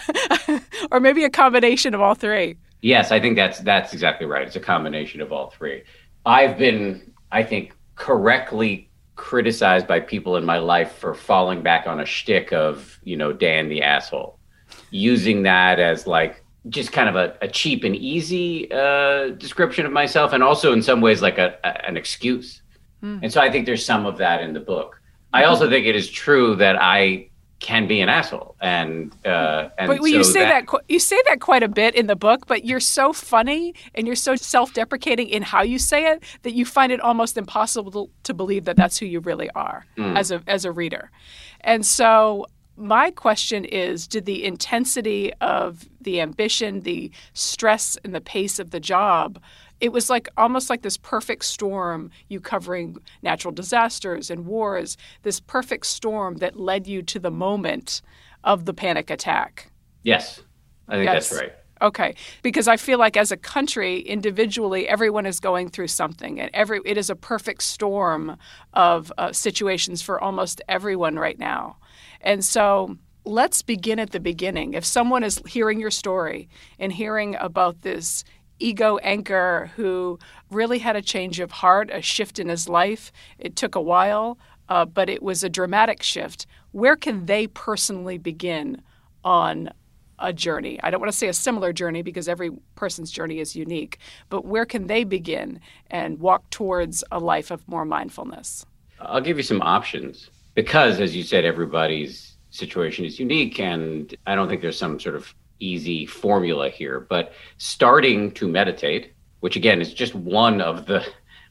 or 0.90 0.98
maybe 0.98 1.22
a 1.22 1.30
combination 1.30 1.94
of 1.94 2.00
all 2.00 2.16
three. 2.16 2.56
Yes, 2.82 3.12
I 3.12 3.20
think 3.20 3.36
that's 3.36 3.60
that's 3.60 3.92
exactly 3.92 4.26
right. 4.26 4.46
It's 4.46 4.56
a 4.56 4.60
combination 4.60 5.20
of 5.20 5.32
all 5.32 5.50
three. 5.50 5.84
I've 6.26 6.58
been, 6.58 7.12
I 7.30 7.42
think, 7.44 7.74
correctly 7.94 8.90
criticized 9.14 9.86
by 9.86 10.00
people 10.00 10.36
in 10.36 10.44
my 10.44 10.58
life 10.58 10.92
for 10.96 11.14
falling 11.14 11.62
back 11.62 11.86
on 11.86 12.00
a 12.00 12.04
shtick 12.04 12.52
of, 12.52 12.98
you 13.04 13.16
know, 13.16 13.32
Dan 13.32 13.68
the 13.68 13.82
asshole, 13.82 14.38
using 14.90 15.44
that 15.44 15.78
as 15.78 16.06
like 16.06 16.44
just 16.68 16.92
kind 16.92 17.08
of 17.08 17.16
a, 17.16 17.36
a 17.40 17.48
cheap 17.48 17.84
and 17.84 17.94
easy 17.94 18.70
uh, 18.72 19.28
description 19.30 19.86
of 19.86 19.92
myself, 19.92 20.32
and 20.32 20.42
also 20.42 20.72
in 20.72 20.82
some 20.82 21.00
ways 21.00 21.22
like 21.22 21.38
a, 21.38 21.56
a 21.62 21.86
an 21.86 21.96
excuse. 21.96 22.62
Mm. 23.02 23.20
And 23.22 23.32
so 23.32 23.40
I 23.40 23.50
think 23.50 23.66
there's 23.66 23.84
some 23.84 24.06
of 24.06 24.18
that 24.18 24.42
in 24.42 24.52
the 24.54 24.60
book. 24.60 24.94
Mm-hmm. 24.96 25.36
I 25.36 25.44
also 25.44 25.70
think 25.70 25.86
it 25.86 25.94
is 25.94 26.10
true 26.10 26.56
that 26.56 26.76
I 26.80 27.28
can 27.62 27.86
be 27.86 28.00
an 28.00 28.08
asshole 28.08 28.56
and 28.60 29.12
uh 29.24 29.68
and 29.78 29.86
but 29.86 29.98
so 29.98 30.06
you 30.06 30.24
say 30.24 30.40
that, 30.40 30.66
that, 30.66 30.80
you 30.88 30.98
say 30.98 31.16
that 31.28 31.40
quite 31.40 31.62
a 31.62 31.68
bit 31.68 31.94
in 31.94 32.08
the 32.08 32.16
book 32.16 32.44
but 32.48 32.64
you're 32.64 32.80
so 32.80 33.12
funny 33.12 33.72
and 33.94 34.04
you're 34.04 34.16
so 34.16 34.34
self-deprecating 34.34 35.28
in 35.28 35.42
how 35.42 35.62
you 35.62 35.78
say 35.78 36.10
it 36.10 36.22
that 36.42 36.54
you 36.54 36.64
find 36.64 36.90
it 36.90 37.00
almost 37.00 37.38
impossible 37.38 38.10
to 38.24 38.34
believe 38.34 38.64
that 38.64 38.76
that's 38.76 38.98
who 38.98 39.06
you 39.06 39.20
really 39.20 39.48
are 39.50 39.86
mm. 39.96 40.18
as 40.18 40.32
a 40.32 40.42
as 40.48 40.64
a 40.64 40.72
reader 40.72 41.10
and 41.60 41.86
so 41.86 42.44
my 42.76 43.12
question 43.12 43.64
is 43.64 44.08
did 44.08 44.26
the 44.26 44.44
intensity 44.44 45.32
of 45.40 45.88
the 46.00 46.20
ambition 46.20 46.80
the 46.80 47.12
stress 47.32 47.96
and 48.02 48.12
the 48.12 48.20
pace 48.20 48.58
of 48.58 48.72
the 48.72 48.80
job 48.80 49.40
it 49.82 49.92
was 49.92 50.08
like 50.08 50.28
almost 50.38 50.70
like 50.70 50.80
this 50.82 50.96
perfect 50.96 51.44
storm 51.44 52.10
you 52.28 52.40
covering 52.40 52.96
natural 53.20 53.52
disasters 53.52 54.30
and 54.30 54.46
wars 54.46 54.96
this 55.22 55.40
perfect 55.40 55.84
storm 55.84 56.36
that 56.36 56.58
led 56.58 56.86
you 56.86 57.02
to 57.02 57.18
the 57.18 57.30
moment 57.30 58.00
of 58.44 58.64
the 58.64 58.72
panic 58.72 59.10
attack 59.10 59.70
yes 60.02 60.40
i 60.88 60.92
think 60.94 61.04
yes. 61.04 61.28
that's 61.28 61.42
right 61.42 61.52
Okay, 61.82 62.14
because 62.42 62.68
I 62.68 62.76
feel 62.76 63.00
like 63.00 63.16
as 63.16 63.32
a 63.32 63.36
country, 63.36 63.98
individually, 63.98 64.86
everyone 64.86 65.26
is 65.26 65.40
going 65.40 65.68
through 65.68 65.88
something, 65.88 66.38
and 66.38 66.48
every 66.54 66.78
it 66.84 66.96
is 66.96 67.10
a 67.10 67.16
perfect 67.16 67.64
storm 67.64 68.36
of 68.72 69.12
uh, 69.18 69.32
situations 69.32 70.00
for 70.00 70.22
almost 70.22 70.62
everyone 70.68 71.16
right 71.18 71.36
now. 71.36 71.78
And 72.20 72.44
so, 72.44 72.98
let's 73.24 73.62
begin 73.62 73.98
at 73.98 74.10
the 74.10 74.20
beginning. 74.20 74.74
If 74.74 74.84
someone 74.84 75.24
is 75.24 75.42
hearing 75.44 75.80
your 75.80 75.90
story 75.90 76.48
and 76.78 76.92
hearing 76.92 77.34
about 77.34 77.82
this 77.82 78.22
ego 78.62 78.98
anchor 78.98 79.70
who 79.76 80.18
really 80.50 80.78
had 80.78 80.96
a 80.96 81.02
change 81.02 81.40
of 81.40 81.50
heart, 81.50 81.90
a 81.92 82.02
shift 82.02 82.38
in 82.38 82.48
his 82.48 82.68
life, 82.68 83.12
it 83.38 83.56
took 83.56 83.74
a 83.74 83.80
while, 83.80 84.38
uh, 84.68 84.84
but 84.84 85.08
it 85.08 85.22
was 85.22 85.42
a 85.42 85.48
dramatic 85.48 86.02
shift. 86.02 86.46
Where 86.72 86.96
can 86.96 87.26
they 87.26 87.46
personally 87.46 88.18
begin 88.18 88.82
on 89.24 89.70
a 90.22 90.32
journey. 90.32 90.78
I 90.82 90.90
don't 90.90 91.00
want 91.00 91.12
to 91.12 91.18
say 91.18 91.28
a 91.28 91.34
similar 91.34 91.72
journey 91.72 92.02
because 92.02 92.28
every 92.28 92.50
person's 92.76 93.10
journey 93.10 93.40
is 93.40 93.56
unique, 93.56 93.98
but 94.28 94.44
where 94.44 94.64
can 94.64 94.86
they 94.86 95.04
begin 95.04 95.60
and 95.90 96.18
walk 96.20 96.48
towards 96.50 97.04
a 97.10 97.18
life 97.18 97.50
of 97.50 97.66
more 97.68 97.84
mindfulness? 97.84 98.64
I'll 99.00 99.20
give 99.20 99.36
you 99.36 99.42
some 99.42 99.60
options 99.62 100.30
because, 100.54 101.00
as 101.00 101.14
you 101.16 101.24
said, 101.24 101.44
everybody's 101.44 102.36
situation 102.50 103.04
is 103.04 103.18
unique, 103.18 103.58
and 103.58 104.14
I 104.26 104.34
don't 104.34 104.48
think 104.48 104.62
there's 104.62 104.78
some 104.78 105.00
sort 105.00 105.16
of 105.16 105.34
easy 105.62 106.06
formula 106.06 106.68
here. 106.68 107.00
But 107.00 107.32
starting 107.58 108.32
to 108.32 108.48
meditate, 108.48 109.12
which 109.40 109.56
again 109.56 109.80
is 109.80 109.94
just 109.94 110.14
one 110.14 110.60
of 110.60 110.86
the 110.86 111.04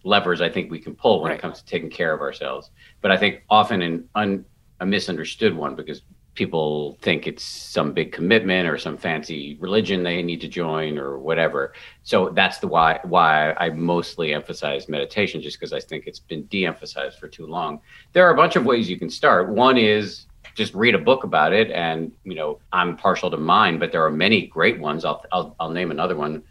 levers 0.04 0.42
I 0.42 0.50
think 0.50 0.72
we 0.72 0.80
can 0.80 0.96
pull 0.96 1.22
when 1.22 1.30
right. 1.30 1.40
it 1.40 1.42
comes 1.42 1.60
to 1.60 1.66
taking 1.66 1.90
care 1.90 2.14
of 2.14 2.22
ourselves, 2.22 2.72
but 3.02 3.12
I 3.12 3.18
think 3.18 3.44
often 3.50 3.82
an 3.82 4.10
un, 4.16 4.46
a 4.80 4.86
misunderstood 4.86 5.56
one 5.56 5.76
because 5.76 6.02
people 6.34 6.98
think 7.02 7.28
it's 7.28 7.44
some 7.44 7.92
big 7.92 8.12
commitment 8.12 8.68
or 8.68 8.78
some 8.78 8.98
fancy 8.98 9.58
religion 9.60 10.02
they 10.02 10.24
need 10.24 10.40
to 10.40 10.48
join 10.48 10.98
or 10.98 11.20
whatever. 11.20 11.74
So 12.04 12.30
that's 12.30 12.60
the 12.60 12.68
why 12.68 13.00
why 13.04 13.54
I 13.54 13.70
mostly 13.70 14.34
emphasize 14.34 14.88
meditation, 14.88 15.42
just 15.42 15.60
because 15.60 15.74
I 15.74 15.82
think 15.82 16.08
it's 16.08 16.20
been 16.20 16.44
de-emphasized 16.46 17.20
for 17.20 17.28
too 17.28 17.48
long. 17.48 17.82
There 18.14 18.26
are 18.26 18.32
a 18.32 18.38
bunch 18.38 18.56
of 18.56 18.66
ways 18.66 18.90
you 18.90 18.98
can 18.98 19.10
start. 19.10 19.50
One 19.50 19.78
is 19.78 20.26
just 20.56 20.74
read 20.74 20.96
a 20.96 21.00
book 21.00 21.24
about 21.24 21.54
it, 21.54 21.72
and 21.72 22.12
you 22.24 22.36
know 22.36 22.60
I'm 22.72 22.98
partial 22.98 23.32
to 23.32 23.38
mine, 23.38 23.80
but 23.80 23.92
there 23.92 24.06
are 24.06 24.12
many 24.12 24.48
great 24.48 24.80
ones. 24.80 25.06
I'll 25.06 25.24
I'll, 25.32 25.56
I'll 25.60 25.70
name 25.70 25.92
another 25.92 26.16
one 26.16 26.44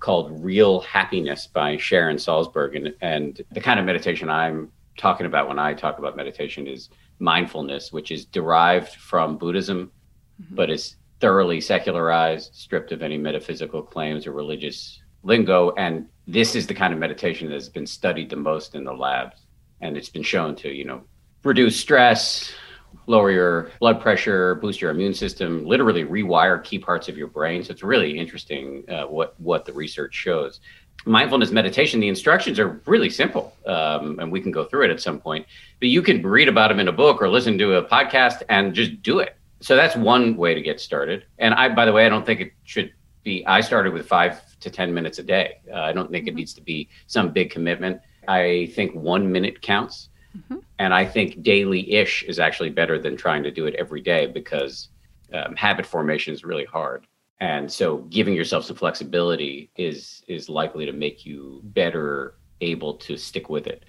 called 0.00 0.44
Real 0.44 0.80
Happiness 0.80 1.46
by 1.46 1.76
Sharon 1.76 2.16
Salzberg, 2.16 2.76
and 2.76 2.94
and 3.00 3.40
the 3.52 3.60
kind 3.60 3.80
of 3.80 3.86
meditation 3.86 4.28
I'm 4.28 4.70
talking 4.96 5.26
about 5.26 5.48
when 5.48 5.58
I 5.58 5.74
talk 5.74 5.98
about 5.98 6.16
meditation 6.16 6.66
is 6.66 6.90
mindfulness, 7.18 7.92
which 7.92 8.10
is 8.10 8.24
derived 8.24 8.94
from 8.94 9.38
Buddhism, 9.38 9.90
mm-hmm. 10.42 10.54
but 10.54 10.70
is 10.70 10.96
thoroughly 11.20 11.60
secularized, 11.60 12.54
stripped 12.54 12.92
of 12.92 13.02
any 13.02 13.18
metaphysical 13.18 13.82
claims 13.82 14.26
or 14.26 14.32
religious 14.32 15.00
lingo. 15.22 15.72
And 15.72 16.08
this 16.26 16.54
is 16.54 16.66
the 16.66 16.74
kind 16.74 16.92
of 16.92 16.98
meditation 16.98 17.48
that 17.48 17.54
has 17.54 17.68
been 17.68 17.86
studied 17.86 18.30
the 18.30 18.36
most 18.36 18.74
in 18.74 18.84
the 18.84 18.92
labs. 18.92 19.40
And 19.80 19.96
it's 19.96 20.08
been 20.08 20.22
shown 20.22 20.54
to, 20.56 20.68
you 20.68 20.84
know, 20.84 21.02
reduce 21.44 21.78
stress, 21.78 22.52
lower 23.08 23.30
your 23.30 23.70
blood 23.80 24.00
pressure, 24.00 24.54
boost 24.56 24.80
your 24.80 24.90
immune 24.90 25.14
system, 25.14 25.64
literally 25.64 26.04
rewire 26.04 26.62
key 26.62 26.78
parts 26.78 27.08
of 27.08 27.16
your 27.16 27.28
brain. 27.28 27.64
So 27.64 27.72
it's 27.72 27.82
really 27.82 28.18
interesting 28.18 28.84
uh, 28.88 29.06
what 29.06 29.34
what 29.40 29.64
the 29.64 29.72
research 29.72 30.14
shows 30.14 30.60
mindfulness 31.04 31.50
meditation, 31.50 32.00
the 32.00 32.08
instructions 32.08 32.58
are 32.58 32.80
really 32.86 33.10
simple, 33.10 33.54
um, 33.66 34.18
and 34.18 34.30
we 34.30 34.40
can 34.40 34.50
go 34.50 34.64
through 34.64 34.84
it 34.84 34.90
at 34.90 35.00
some 35.00 35.20
point. 35.20 35.46
But 35.80 35.88
you 35.88 36.02
can 36.02 36.22
read 36.22 36.48
about 36.48 36.68
them 36.68 36.80
in 36.80 36.88
a 36.88 36.92
book 36.92 37.22
or 37.22 37.28
listen 37.28 37.58
to 37.58 37.76
a 37.76 37.84
podcast 37.84 38.42
and 38.48 38.74
just 38.74 39.02
do 39.02 39.20
it. 39.20 39.36
So 39.60 39.76
that's 39.76 39.96
one 39.96 40.36
way 40.36 40.54
to 40.54 40.62
get 40.62 40.80
started. 40.80 41.24
And 41.38 41.54
I, 41.54 41.68
by 41.68 41.84
the 41.84 41.92
way, 41.92 42.06
I 42.06 42.08
don't 42.08 42.24
think 42.24 42.40
it 42.40 42.52
should 42.64 42.92
be. 43.24 43.44
I 43.46 43.60
started 43.60 43.92
with 43.92 44.06
five 44.06 44.40
to 44.60 44.70
ten 44.70 44.92
minutes 44.92 45.18
a 45.18 45.22
day. 45.22 45.60
Uh, 45.72 45.80
I 45.80 45.92
don't 45.92 46.10
think 46.10 46.24
mm-hmm. 46.24 46.36
it 46.36 46.36
needs 46.36 46.54
to 46.54 46.60
be 46.60 46.88
some 47.06 47.32
big 47.32 47.50
commitment. 47.50 48.00
I 48.28 48.70
think 48.74 48.94
one 48.94 49.30
minute 49.32 49.62
counts, 49.62 50.07
mm-hmm. 50.36 50.56
and 50.78 50.92
I 50.94 51.04
think 51.04 51.42
daily-ish 51.42 52.24
is 52.24 52.38
actually 52.38 52.70
better 52.70 52.98
than 52.98 53.16
trying 53.16 53.42
to 53.42 53.50
do 53.50 53.66
it 53.66 53.74
every 53.74 54.00
day 54.00 54.26
because 54.26 54.88
um, 55.32 55.54
habit 55.56 55.86
formation 55.86 56.34
is 56.34 56.44
really 56.44 56.64
hard. 56.64 57.06
And 57.40 57.70
so 57.70 57.98
giving 58.10 58.34
yourself 58.34 58.64
some 58.64 58.76
flexibility 58.76 59.70
is 59.76 60.24
is 60.26 60.48
likely 60.48 60.86
to 60.86 60.92
make 60.92 61.24
you 61.24 61.60
better 61.62 62.34
able 62.60 62.94
to 62.94 63.16
stick 63.16 63.48
with 63.48 63.68
it. 63.68 63.84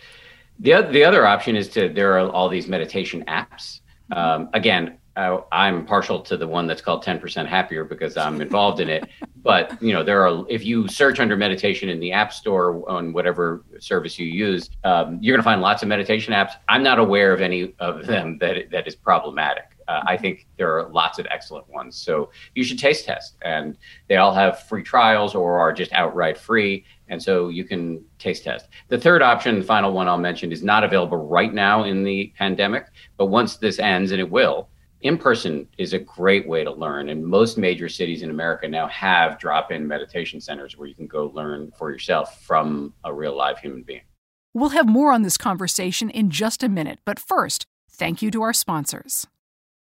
The, 0.60 0.88
the 0.92 1.04
other 1.04 1.26
option 1.26 1.56
is 1.56 1.68
to 1.70 1.90
there 1.90 2.14
are 2.14 2.30
all 2.30 2.50
these 2.50 2.68
meditation 2.68 3.24
apps. 3.28 3.80
Um, 4.12 4.50
again 4.54 4.99
I, 5.20 5.40
i'm 5.52 5.86
partial 5.86 6.22
to 6.22 6.38
the 6.38 6.48
one 6.48 6.66
that's 6.66 6.82
called 6.82 7.04
10% 7.04 7.46
happier 7.46 7.84
because 7.84 8.16
i'm 8.16 8.42
involved 8.42 8.80
in 8.80 8.90
it 8.90 9.10
but 9.44 9.82
you 9.82 9.94
know 9.94 10.04
there 10.04 10.26
are 10.26 10.46
if 10.50 10.66
you 10.66 10.88
search 10.88 11.20
under 11.20 11.36
meditation 11.36 11.90
in 11.90 12.00
the 12.00 12.12
app 12.12 12.32
store 12.32 12.90
on 12.90 13.12
whatever 13.12 13.64
service 13.80 14.18
you 14.18 14.28
use 14.28 14.70
um, 14.86 15.20
you're 15.22 15.36
going 15.36 15.42
to 15.42 15.50
find 15.52 15.62
lots 15.62 15.84
of 15.84 15.90
meditation 15.90 16.34
apps 16.34 16.54
i'm 16.70 16.84
not 16.84 17.00
aware 17.00 17.34
of 17.34 17.42
any 17.42 17.74
of 17.80 18.06
them 18.06 18.38
that 18.40 18.70
that 18.72 18.88
is 18.88 18.96
problematic 18.96 19.76
uh, 19.90 20.04
I 20.06 20.18
think 20.18 20.46
there 20.58 20.78
are 20.78 20.88
lots 20.90 21.18
of 21.18 21.26
excellent 21.32 21.68
ones. 21.68 21.96
So 21.96 22.30
you 22.54 22.64
should 22.64 22.78
taste 22.78 23.06
test, 23.06 23.38
and 23.42 23.76
they 24.08 24.18
all 24.18 24.32
have 24.32 24.60
free 24.68 24.84
trials 24.84 25.34
or 25.34 25.60
are 25.60 25.74
just 25.74 25.92
outright 25.94 26.38
free. 26.38 26.86
And 27.08 27.22
so 27.22 27.50
you 27.50 27.64
can 27.64 28.06
taste 28.20 28.44
test. 28.44 28.68
The 28.90 29.00
third 29.00 29.24
option, 29.24 29.58
the 29.58 29.66
final 29.66 29.92
one 29.92 30.08
I'll 30.08 30.20
mention, 30.20 30.52
is 30.52 30.62
not 30.62 30.84
available 30.84 31.18
right 31.18 31.52
now 31.52 31.86
in 31.86 32.04
the 32.04 32.32
pandemic, 32.38 32.86
but 33.18 33.28
once 33.28 33.58
this 33.58 33.80
ends, 33.80 34.12
and 34.12 34.22
it 34.22 34.30
will, 34.30 34.70
in 35.02 35.18
person 35.18 35.68
is 35.78 35.94
a 35.94 36.00
great 36.00 36.48
way 36.48 36.64
to 36.64 36.72
learn. 36.72 37.10
And 37.10 37.26
most 37.26 37.58
major 37.58 37.90
cities 37.90 38.22
in 38.22 38.30
America 38.30 38.68
now 38.68 38.88
have 38.88 39.40
drop 39.40 39.72
in 39.72 39.88
meditation 39.88 40.42
centers 40.42 40.78
where 40.78 40.88
you 40.88 40.96
can 40.96 41.08
go 41.08 41.32
learn 41.34 41.72
for 41.78 41.92
yourself 41.92 42.44
from 42.44 42.94
a 43.04 43.14
real 43.14 43.36
live 43.36 43.60
human 43.60 43.84
being. 43.84 44.02
We'll 44.54 44.70
have 44.70 44.88
more 44.88 45.14
on 45.14 45.22
this 45.22 45.38
conversation 45.38 46.10
in 46.10 46.30
just 46.32 46.64
a 46.64 46.70
minute, 46.70 47.00
but 47.06 47.20
first, 47.20 47.66
thank 47.92 48.22
you 48.22 48.32
to 48.32 48.42
our 48.42 48.54
sponsors. 48.54 49.28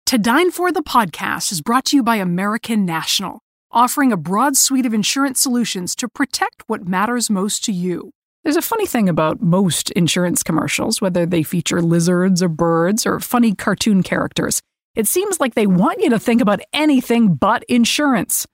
To 0.06 0.18
Dine 0.18 0.50
For 0.50 0.72
the 0.72 0.82
podcast 0.82 1.52
is 1.52 1.60
brought 1.60 1.86
to 1.86 1.96
you 1.96 2.02
by 2.02 2.16
American 2.16 2.84
National, 2.84 3.40
offering 3.70 4.12
a 4.12 4.16
broad 4.16 4.56
suite 4.56 4.86
of 4.86 4.94
insurance 4.94 5.40
solutions 5.40 5.94
to 5.96 6.08
protect 6.08 6.62
what 6.66 6.88
matters 6.88 7.30
most 7.30 7.64
to 7.64 7.72
you. 7.72 8.10
There's 8.42 8.56
a 8.56 8.62
funny 8.62 8.86
thing 8.86 9.08
about 9.08 9.42
most 9.42 9.90
insurance 9.92 10.42
commercials, 10.42 11.00
whether 11.00 11.24
they 11.24 11.42
feature 11.42 11.80
lizards 11.80 12.42
or 12.42 12.48
birds 12.48 13.06
or 13.06 13.18
funny 13.18 13.54
cartoon 13.54 14.02
characters. 14.02 14.60
It 14.94 15.08
seems 15.08 15.40
like 15.40 15.54
they 15.54 15.66
want 15.66 16.00
you 16.00 16.10
to 16.10 16.20
think 16.20 16.40
about 16.40 16.60
anything 16.72 17.34
but 17.34 17.64
insurance. 17.64 18.46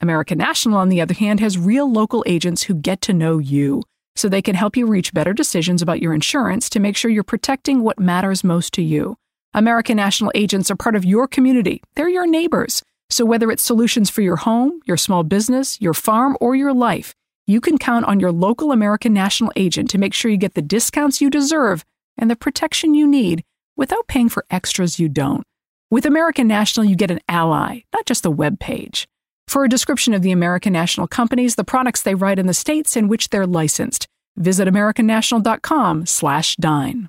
American 0.00 0.36
National, 0.36 0.76
on 0.76 0.90
the 0.90 1.00
other 1.00 1.14
hand, 1.14 1.40
has 1.40 1.56
real 1.56 1.90
local 1.90 2.22
agents 2.26 2.64
who 2.64 2.74
get 2.74 3.00
to 3.02 3.14
know 3.14 3.38
you, 3.38 3.82
so 4.14 4.28
they 4.28 4.42
can 4.42 4.54
help 4.54 4.76
you 4.76 4.86
reach 4.86 5.14
better 5.14 5.32
decisions 5.32 5.80
about 5.80 6.02
your 6.02 6.12
insurance 6.12 6.68
to 6.68 6.80
make 6.80 6.96
sure 6.96 7.10
you're 7.10 7.22
protecting 7.22 7.82
what 7.82 7.98
matters 7.98 8.44
most 8.44 8.74
to 8.74 8.82
you. 8.82 9.16
American 9.54 9.96
National 9.96 10.30
agents 10.34 10.70
are 10.70 10.76
part 10.76 10.96
of 10.96 11.04
your 11.06 11.26
community. 11.26 11.82
They're 11.94 12.10
your 12.10 12.26
neighbors. 12.26 12.82
So 13.08 13.24
whether 13.24 13.50
it's 13.50 13.62
solutions 13.62 14.10
for 14.10 14.20
your 14.20 14.36
home, 14.36 14.80
your 14.84 14.98
small 14.98 15.22
business, 15.22 15.80
your 15.80 15.94
farm, 15.94 16.36
or 16.42 16.54
your 16.54 16.74
life, 16.74 17.14
you 17.46 17.62
can 17.62 17.78
count 17.78 18.04
on 18.04 18.20
your 18.20 18.32
local 18.32 18.70
American 18.70 19.14
National 19.14 19.52
agent 19.56 19.88
to 19.90 19.98
make 19.98 20.12
sure 20.12 20.30
you 20.30 20.36
get 20.36 20.52
the 20.52 20.60
discounts 20.60 21.22
you 21.22 21.30
deserve 21.30 21.86
and 22.18 22.30
the 22.30 22.36
protection 22.36 22.92
you 22.92 23.06
need 23.06 23.44
without 23.76 24.08
paying 24.08 24.28
for 24.28 24.44
extras 24.50 24.98
you 24.98 25.08
don't. 25.08 25.42
With 25.88 26.04
American 26.04 26.48
National, 26.48 26.84
you 26.84 26.96
get 26.96 27.12
an 27.12 27.20
ally, 27.28 27.82
not 27.94 28.06
just 28.06 28.26
a 28.26 28.30
web 28.30 28.58
page. 28.58 29.06
For 29.46 29.64
a 29.64 29.68
description 29.68 30.14
of 30.14 30.22
the 30.22 30.32
American 30.32 30.72
National 30.72 31.06
companies, 31.06 31.54
the 31.54 31.62
products 31.62 32.02
they 32.02 32.16
write, 32.16 32.40
in 32.40 32.48
the 32.48 32.54
states 32.54 32.96
in 32.96 33.06
which 33.06 33.30
they're 33.30 33.46
licensed, 33.46 34.08
visit 34.36 34.66
americannational.com/dine. 34.66 37.08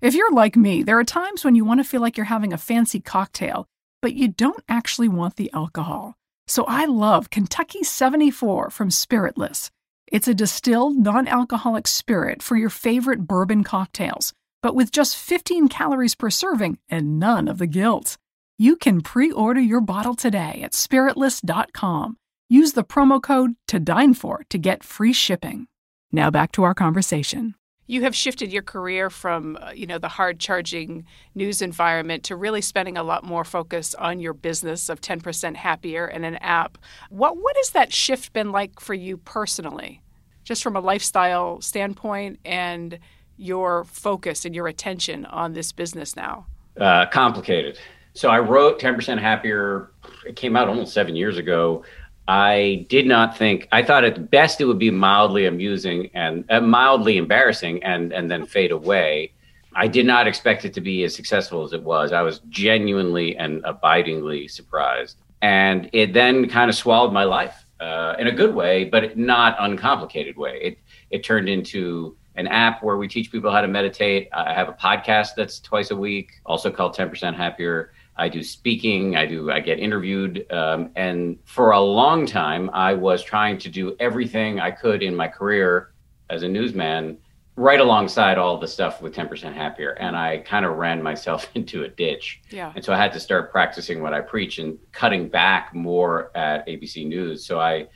If 0.00 0.14
you're 0.14 0.32
like 0.32 0.54
me, 0.54 0.84
there 0.84 0.96
are 0.96 1.04
times 1.04 1.44
when 1.44 1.56
you 1.56 1.64
want 1.64 1.80
to 1.80 1.84
feel 1.84 2.00
like 2.00 2.16
you're 2.16 2.26
having 2.26 2.52
a 2.52 2.58
fancy 2.58 3.00
cocktail, 3.00 3.66
but 4.00 4.14
you 4.14 4.28
don't 4.28 4.62
actually 4.68 5.08
want 5.08 5.34
the 5.34 5.52
alcohol. 5.52 6.14
So 6.46 6.64
I 6.66 6.84
love 6.84 7.30
Kentucky 7.30 7.82
74 7.82 8.70
from 8.70 8.90
Spiritless. 8.90 9.72
It's 10.06 10.28
a 10.28 10.34
distilled, 10.34 10.96
non 10.96 11.26
alcoholic 11.26 11.88
spirit 11.88 12.44
for 12.44 12.56
your 12.56 12.70
favorite 12.70 13.26
bourbon 13.26 13.64
cocktails, 13.64 14.32
but 14.64 14.74
with 14.74 14.90
just 14.90 15.14
15 15.14 15.68
calories 15.68 16.14
per 16.14 16.30
serving 16.30 16.78
and 16.88 17.20
none 17.20 17.48
of 17.48 17.58
the 17.58 17.66
guilt. 17.66 18.16
You 18.56 18.76
can 18.76 19.02
pre 19.02 19.30
order 19.30 19.60
your 19.60 19.82
bottle 19.82 20.14
today 20.14 20.62
at 20.62 20.72
spiritless.com. 20.72 22.16
Use 22.48 22.72
the 22.72 22.82
promo 22.82 23.22
code 23.22 23.56
to 23.68 23.78
dine 23.78 24.14
for 24.14 24.42
to 24.48 24.56
get 24.56 24.82
free 24.82 25.12
shipping. 25.12 25.66
Now 26.10 26.30
back 26.30 26.50
to 26.52 26.62
our 26.62 26.74
conversation 26.74 27.56
you 27.86 28.00
have 28.00 28.16
shifted 28.16 28.50
your 28.50 28.62
career 28.62 29.10
from 29.10 29.58
uh, 29.60 29.70
you 29.72 29.86
know 29.86 29.98
the 29.98 30.08
hard 30.08 30.40
charging 30.40 31.04
news 31.34 31.60
environment 31.60 32.24
to 32.24 32.34
really 32.34 32.62
spending 32.62 32.96
a 32.96 33.02
lot 33.02 33.22
more 33.22 33.44
focus 33.44 33.94
on 33.96 34.20
your 34.20 34.32
business 34.32 34.88
of 34.88 35.02
10% 35.02 35.56
happier 35.56 36.06
and 36.06 36.24
an 36.24 36.36
app 36.36 36.78
what 37.10 37.36
what 37.36 37.54
has 37.58 37.70
that 37.72 37.92
shift 37.92 38.32
been 38.32 38.52
like 38.52 38.80
for 38.80 38.94
you 38.94 39.18
personally 39.18 40.00
just 40.44 40.62
from 40.62 40.76
a 40.76 40.80
lifestyle 40.80 41.60
standpoint 41.60 42.38
and 42.42 42.98
your 43.36 43.84
focus 43.84 44.44
and 44.44 44.54
your 44.54 44.66
attention 44.66 45.24
on 45.26 45.52
this 45.52 45.72
business 45.72 46.16
now 46.16 46.46
uh, 46.80 47.06
complicated 47.06 47.78
so 48.14 48.28
i 48.28 48.38
wrote 48.38 48.80
10% 48.80 49.18
happier 49.18 49.90
it 50.26 50.36
came 50.36 50.56
out 50.56 50.68
almost 50.68 50.92
seven 50.92 51.16
years 51.16 51.38
ago 51.38 51.84
I 52.26 52.86
did 52.88 53.06
not 53.06 53.36
think. 53.36 53.68
I 53.70 53.82
thought 53.82 54.04
at 54.04 54.30
best 54.30 54.60
it 54.60 54.64
would 54.64 54.78
be 54.78 54.90
mildly 54.90 55.46
amusing 55.46 56.10
and 56.14 56.44
uh, 56.50 56.60
mildly 56.60 57.18
embarrassing, 57.18 57.82
and 57.82 58.12
and 58.12 58.30
then 58.30 58.46
fade 58.46 58.70
away. 58.70 59.32
I 59.76 59.88
did 59.88 60.06
not 60.06 60.26
expect 60.26 60.64
it 60.64 60.72
to 60.74 60.80
be 60.80 61.04
as 61.04 61.14
successful 61.14 61.64
as 61.64 61.72
it 61.72 61.82
was. 61.82 62.12
I 62.12 62.22
was 62.22 62.38
genuinely 62.48 63.36
and 63.36 63.62
abidingly 63.64 64.48
surprised, 64.48 65.18
and 65.42 65.90
it 65.92 66.14
then 66.14 66.48
kind 66.48 66.70
of 66.70 66.76
swallowed 66.76 67.12
my 67.12 67.24
life 67.24 67.66
uh, 67.80 68.14
in 68.18 68.28
a 68.28 68.32
good 68.32 68.54
way, 68.54 68.84
but 68.84 69.18
not 69.18 69.56
uncomplicated 69.58 70.36
way. 70.38 70.58
It 70.62 70.78
it 71.10 71.24
turned 71.24 71.50
into 71.50 72.16
an 72.36 72.48
app 72.48 72.82
where 72.82 72.96
we 72.96 73.08
teach 73.08 73.30
people 73.30 73.50
how 73.50 73.60
to 73.60 73.68
meditate. 73.68 74.28
I 74.32 74.52
have 74.52 74.68
a 74.68 74.72
podcast 74.72 75.30
that's 75.36 75.60
twice 75.60 75.90
a 75.90 75.96
week, 75.96 76.40
also 76.44 76.70
called 76.70 76.94
Ten 76.94 77.08
Percent 77.08 77.36
Happier. 77.36 77.92
I 78.16 78.28
do 78.28 78.42
speaking. 78.42 79.16
I 79.16 79.26
do. 79.26 79.50
I 79.50 79.60
get 79.60 79.78
interviewed, 79.78 80.50
um, 80.52 80.90
and 80.94 81.38
for 81.44 81.72
a 81.72 81.80
long 81.80 82.26
time, 82.26 82.70
I 82.72 82.94
was 82.94 83.22
trying 83.22 83.58
to 83.58 83.68
do 83.68 83.96
everything 83.98 84.60
I 84.60 84.70
could 84.70 85.02
in 85.02 85.16
my 85.16 85.26
career 85.26 85.92
as 86.30 86.44
a 86.44 86.48
newsman, 86.48 87.18
right 87.56 87.80
alongside 87.80 88.38
all 88.38 88.58
the 88.58 88.68
stuff 88.68 89.02
with 89.02 89.14
Ten 89.14 89.28
Percent 89.28 89.56
Happier, 89.56 89.90
and 89.92 90.16
I 90.16 90.38
kind 90.38 90.64
of 90.64 90.76
ran 90.76 91.02
myself 91.02 91.48
into 91.54 91.84
a 91.84 91.88
ditch. 91.88 92.40
Yeah. 92.50 92.72
And 92.74 92.84
so 92.84 92.92
I 92.92 92.96
had 92.96 93.12
to 93.12 93.20
start 93.20 93.50
practicing 93.50 94.00
what 94.00 94.14
I 94.14 94.20
preach 94.20 94.58
and 94.58 94.78
cutting 94.92 95.28
back 95.28 95.74
more 95.74 96.36
at 96.36 96.66
ABC 96.66 97.06
News. 97.06 97.44
So 97.44 97.60
I, 97.60 97.88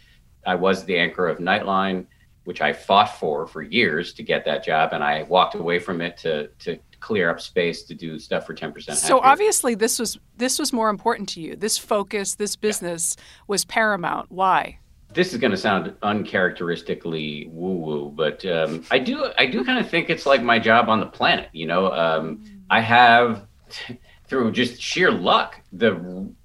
I 0.47 0.55
was 0.55 0.85
the 0.85 0.99
anchor 0.99 1.29
of 1.29 1.39
Nightline, 1.39 2.07
which 2.49 2.63
I 2.63 2.73
fought 2.73 3.19
for 3.21 3.47
for 3.47 3.61
years 3.61 4.15
to 4.15 4.23
get 4.23 4.43
that 4.47 4.65
job, 4.65 4.95
and 4.95 5.05
I 5.05 5.25
walked 5.25 5.55
away 5.55 5.79
from 5.79 6.01
it 6.01 6.17
to 6.25 6.49
to 6.61 6.79
clear 6.99 7.29
up 7.29 7.43
space 7.43 7.83
to 7.83 7.95
do 7.95 8.19
stuff 8.19 8.45
for 8.45 8.55
10% 8.57 8.97
so 8.97 9.21
obviously 9.21 9.77
this 9.77 10.01
was 10.01 10.19
this 10.37 10.59
was 10.59 10.73
more 10.73 10.89
important 10.89 11.29
to 11.29 11.41
you. 11.41 11.55
This 11.55 11.77
focus 11.79 12.35
this 12.35 12.57
business 12.57 13.15
yeah. 13.17 13.25
was 13.47 13.65
paramount. 13.65 14.33
Why? 14.33 14.81
This 15.13 15.33
is 15.33 15.39
going 15.39 15.53
to 15.53 15.57
sound 15.57 15.95
uncharacteristically 16.03 17.49
woo 17.53 17.77
woo 17.85 18.13
but 18.23 18.45
um, 18.47 18.83
i 18.91 18.99
do 18.99 19.31
i 19.37 19.45
do 19.45 19.63
kind 19.63 19.79
of 19.79 19.89
think 19.91 20.09
it's 20.09 20.25
like 20.25 20.43
my 20.43 20.59
job 20.59 20.89
on 20.89 21.01
the 21.01 21.11
planet 21.19 21.51
you 21.53 21.67
know? 21.67 21.93
Um, 21.93 22.43
i 22.71 22.81
have 22.81 23.47
through 24.27 24.53
just 24.53 24.81
sheer 24.81 25.11
luck 25.11 25.61
the 25.73 25.91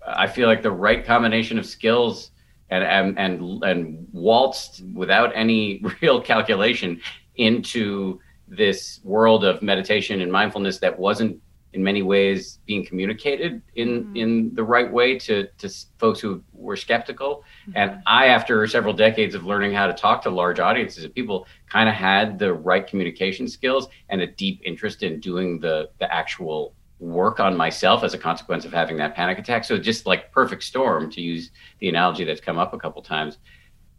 i 0.06 0.28
feel 0.28 0.48
like 0.50 0.62
the 0.62 0.78
right 0.88 1.06
combination 1.06 1.58
of 1.58 1.66
skills 1.66 2.33
and 2.70 2.84
and 2.84 3.20
and, 3.20 3.64
and 3.64 4.08
waltzed 4.12 4.84
without 4.96 5.32
any 5.36 5.84
real 6.02 6.22
calculation 6.22 7.02
into 7.36 8.20
this 8.48 9.00
world 9.04 9.44
of 9.44 9.62
meditation 9.62 10.22
and 10.22 10.32
mindfulness 10.32 10.80
that 10.80 10.98
wasn't 10.98 11.40
in 11.74 11.84
many 11.84 12.04
ways 12.04 12.60
being 12.66 12.86
communicated 12.86 13.62
in 13.76 14.04
mm-hmm. 14.04 14.16
in 14.16 14.56
the 14.56 14.64
right 14.64 14.92
way 14.92 15.18
to 15.18 15.48
to 15.58 15.70
folks 15.98 16.20
who 16.20 16.44
were 16.54 16.76
skeptical 16.76 17.44
mm-hmm. 17.68 17.78
and 17.78 18.02
i 18.06 18.28
after 18.28 18.66
several 18.68 18.94
decades 18.94 19.34
of 19.34 19.44
learning 19.46 19.74
how 19.74 19.88
to 19.88 19.94
talk 19.94 20.22
to 20.22 20.30
large 20.30 20.60
audiences 20.60 21.04
of 21.04 21.14
people 21.14 21.48
kind 21.68 21.90
of 21.90 21.96
had 21.96 22.38
the 22.38 22.54
right 22.54 22.86
communication 22.88 23.48
skills 23.48 23.88
and 24.10 24.22
a 24.22 24.28
deep 24.28 24.62
interest 24.64 25.04
in 25.04 25.20
doing 25.20 25.60
the 25.60 25.90
the 26.00 26.14
actual 26.14 26.76
work 27.04 27.40
on 27.40 27.56
myself 27.56 28.04
as 28.04 28.14
a 28.14 28.18
consequence 28.18 28.66
of 28.66 28.74
having 28.74 28.98
that 28.98 29.16
panic 29.16 29.38
attack 29.38 29.64
so 29.64 29.78
just 29.78 30.06
like 30.06 30.32
perfect 30.32 30.64
storm 30.64 31.12
to 31.12 31.22
use 31.22 31.52
the 31.80 31.90
analogy 31.90 32.24
that's 32.24 32.42
come 32.42 32.58
up 32.58 32.74
a 32.74 32.78
couple 32.78 33.02
times 33.02 33.38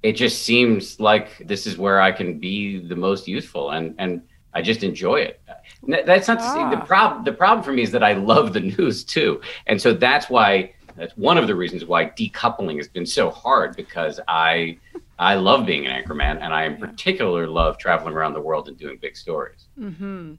it 0.03 0.13
just 0.13 0.43
seems 0.43 0.99
like 1.01 1.39
this 1.47 1.67
is 1.67 1.77
where 1.77 2.01
i 2.01 2.11
can 2.11 2.39
be 2.39 2.79
the 2.79 2.97
most 2.97 3.29
useful 3.29 3.71
and 3.71 3.95
and 3.99 4.23
I 4.57 4.63
just 4.63 4.85
enjoy 4.85 5.17
it. 5.17 5.41
That's 5.83 6.29
not 6.29 6.39
ah. 6.41 6.71
the 6.71 6.77
problem. 6.77 7.25
The 7.25 7.33
problem 7.33 7.65
for 7.65 7.73
me 7.73 7.83
is 7.83 7.91
that 7.91 8.05
I 8.05 8.13
love 8.13 8.53
the 8.53 8.61
news 8.61 9.05
too, 9.05 9.41
and 9.67 9.81
so 9.83 9.93
that's 9.93 10.31
why 10.31 10.75
that's 10.97 11.17
one 11.17 11.39
of 11.39 11.47
the 11.47 11.55
reasons 11.55 11.85
why 11.85 12.07
decoupling 12.07 12.77
has 12.77 12.89
been 12.89 13.07
so 13.07 13.31
hard 13.31 13.75
because 13.77 14.21
I 14.29 14.79
I 15.19 15.37
love 15.37 15.65
being 15.65 15.87
an 15.87 15.93
anchorman, 15.93 16.41
and 16.41 16.53
I 16.53 16.65
in 16.65 16.77
particular 16.77 17.47
love 17.47 17.79
traveling 17.79 18.15
around 18.15 18.35
the 18.35 18.41
world 18.41 18.69
and 18.69 18.77
doing 18.77 18.99
big 19.01 19.17
stories. 19.17 19.67
Mm-hmm. 19.79 20.35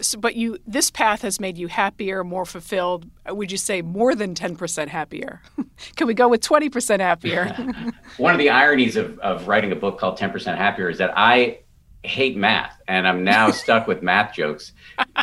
So, 0.00 0.18
but 0.18 0.36
you 0.36 0.58
this 0.66 0.90
path 0.90 1.22
has 1.22 1.40
made 1.40 1.58
you 1.58 1.66
happier, 1.66 2.22
more 2.22 2.44
fulfilled. 2.44 3.10
Would 3.28 3.50
you 3.50 3.58
say 3.58 3.82
more 3.82 4.14
than 4.14 4.34
ten 4.34 4.54
percent 4.56 4.90
happier? 4.90 5.42
Can 5.96 6.06
we 6.06 6.14
go 6.14 6.28
with 6.28 6.42
twenty 6.42 6.68
percent 6.68 7.02
happier? 7.02 7.46
one 8.18 8.32
of 8.32 8.38
the 8.38 8.50
ironies 8.50 8.96
of 8.96 9.18
of 9.18 9.48
writing 9.48 9.72
a 9.72 9.76
book 9.76 9.98
called 9.98 10.16
Ten 10.16 10.30
Percent 10.30 10.58
Happier 10.58 10.88
is 10.88 10.98
that 10.98 11.12
I 11.16 11.60
hate 12.02 12.34
math 12.34 12.80
and 12.88 13.06
i'm 13.06 13.24
now 13.24 13.50
stuck 13.50 13.86
with 13.86 14.02
math 14.02 14.32
jokes 14.34 14.72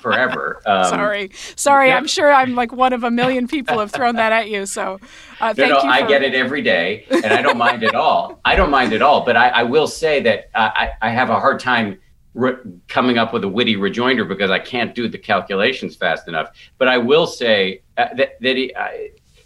forever 0.01 0.61
um, 0.65 0.85
sorry 0.85 1.31
sorry 1.55 1.89
yeah. 1.89 1.97
i'm 1.97 2.07
sure 2.07 2.31
i'm 2.31 2.55
like 2.55 2.71
one 2.71 2.93
of 2.93 3.03
a 3.03 3.11
million 3.11 3.47
people 3.47 3.79
have 3.79 3.91
thrown 3.91 4.15
that 4.15 4.31
at 4.31 4.49
you 4.49 4.65
so 4.65 4.99
uh, 5.39 5.53
no, 5.57 5.67
no, 5.67 5.79
i 5.79 6.05
get 6.05 6.23
it 6.23 6.33
every 6.33 6.61
day 6.61 7.05
and 7.09 7.27
i 7.27 7.41
don't 7.41 7.57
mind 7.57 7.83
at 7.83 7.95
all 7.95 8.39
i 8.45 8.55
don't 8.55 8.71
mind 8.71 8.93
at 8.93 9.01
all 9.01 9.25
but 9.25 9.35
i, 9.35 9.49
I 9.49 9.63
will 9.63 9.87
say 9.87 10.21
that 10.21 10.49
I, 10.55 10.91
I 11.01 11.09
have 11.09 11.29
a 11.29 11.39
hard 11.39 11.59
time 11.59 11.99
re- 12.33 12.57
coming 12.87 13.17
up 13.17 13.33
with 13.33 13.43
a 13.43 13.49
witty 13.49 13.75
rejoinder 13.75 14.25
because 14.25 14.51
i 14.51 14.59
can't 14.59 14.95
do 14.95 15.07
the 15.07 15.17
calculations 15.17 15.95
fast 15.95 16.27
enough 16.27 16.49
but 16.77 16.87
i 16.87 16.97
will 16.97 17.27
say 17.27 17.81
uh, 17.97 18.07
that, 18.15 18.41
that 18.41 18.57
he, 18.57 18.73
uh, 18.73 18.87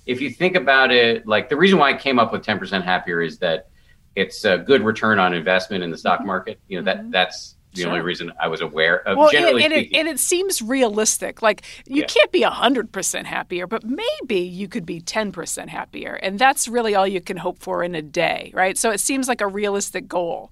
if 0.05 0.21
you 0.21 0.29
think 0.29 0.55
about 0.55 0.91
it 0.91 1.27
like 1.27 1.49
the 1.49 1.57
reason 1.57 1.77
why 1.77 1.89
i 1.89 1.93
came 1.93 2.19
up 2.19 2.31
with 2.31 2.43
10% 2.43 2.83
happier 2.83 3.21
is 3.21 3.37
that 3.39 3.67
it's 4.15 4.43
a 4.45 4.57
good 4.57 4.83
return 4.83 5.19
on 5.19 5.33
investment 5.33 5.83
in 5.83 5.91
the 5.91 5.97
stock 5.97 6.19
mm-hmm. 6.19 6.27
market. 6.27 6.59
You 6.67 6.79
know 6.79 6.85
that 6.85 6.97
mm-hmm. 6.99 7.11
that's 7.11 7.55
the 7.73 7.81
sure. 7.81 7.89
only 7.89 8.01
reason 8.01 8.31
I 8.39 8.47
was 8.47 8.61
aware 8.61 9.07
of. 9.07 9.17
Well, 9.17 9.31
generally 9.31 9.63
and, 9.63 9.73
and, 9.73 9.85
it, 9.85 9.95
and 9.95 10.07
it 10.07 10.19
seems 10.19 10.61
realistic. 10.61 11.41
Like 11.41 11.63
you 11.85 12.01
yeah. 12.01 12.07
can't 12.07 12.31
be 12.31 12.41
hundred 12.41 12.91
percent 12.91 13.27
happier, 13.27 13.67
but 13.67 13.83
maybe 13.83 14.39
you 14.39 14.67
could 14.67 14.85
be 14.85 14.99
ten 14.99 15.31
percent 15.31 15.69
happier, 15.69 16.13
and 16.15 16.37
that's 16.37 16.67
really 16.67 16.95
all 16.95 17.07
you 17.07 17.21
can 17.21 17.37
hope 17.37 17.59
for 17.59 17.83
in 17.83 17.95
a 17.95 18.01
day, 18.01 18.51
right? 18.53 18.77
So 18.77 18.91
it 18.91 18.99
seems 18.99 19.27
like 19.27 19.41
a 19.41 19.47
realistic 19.47 20.07
goal. 20.07 20.51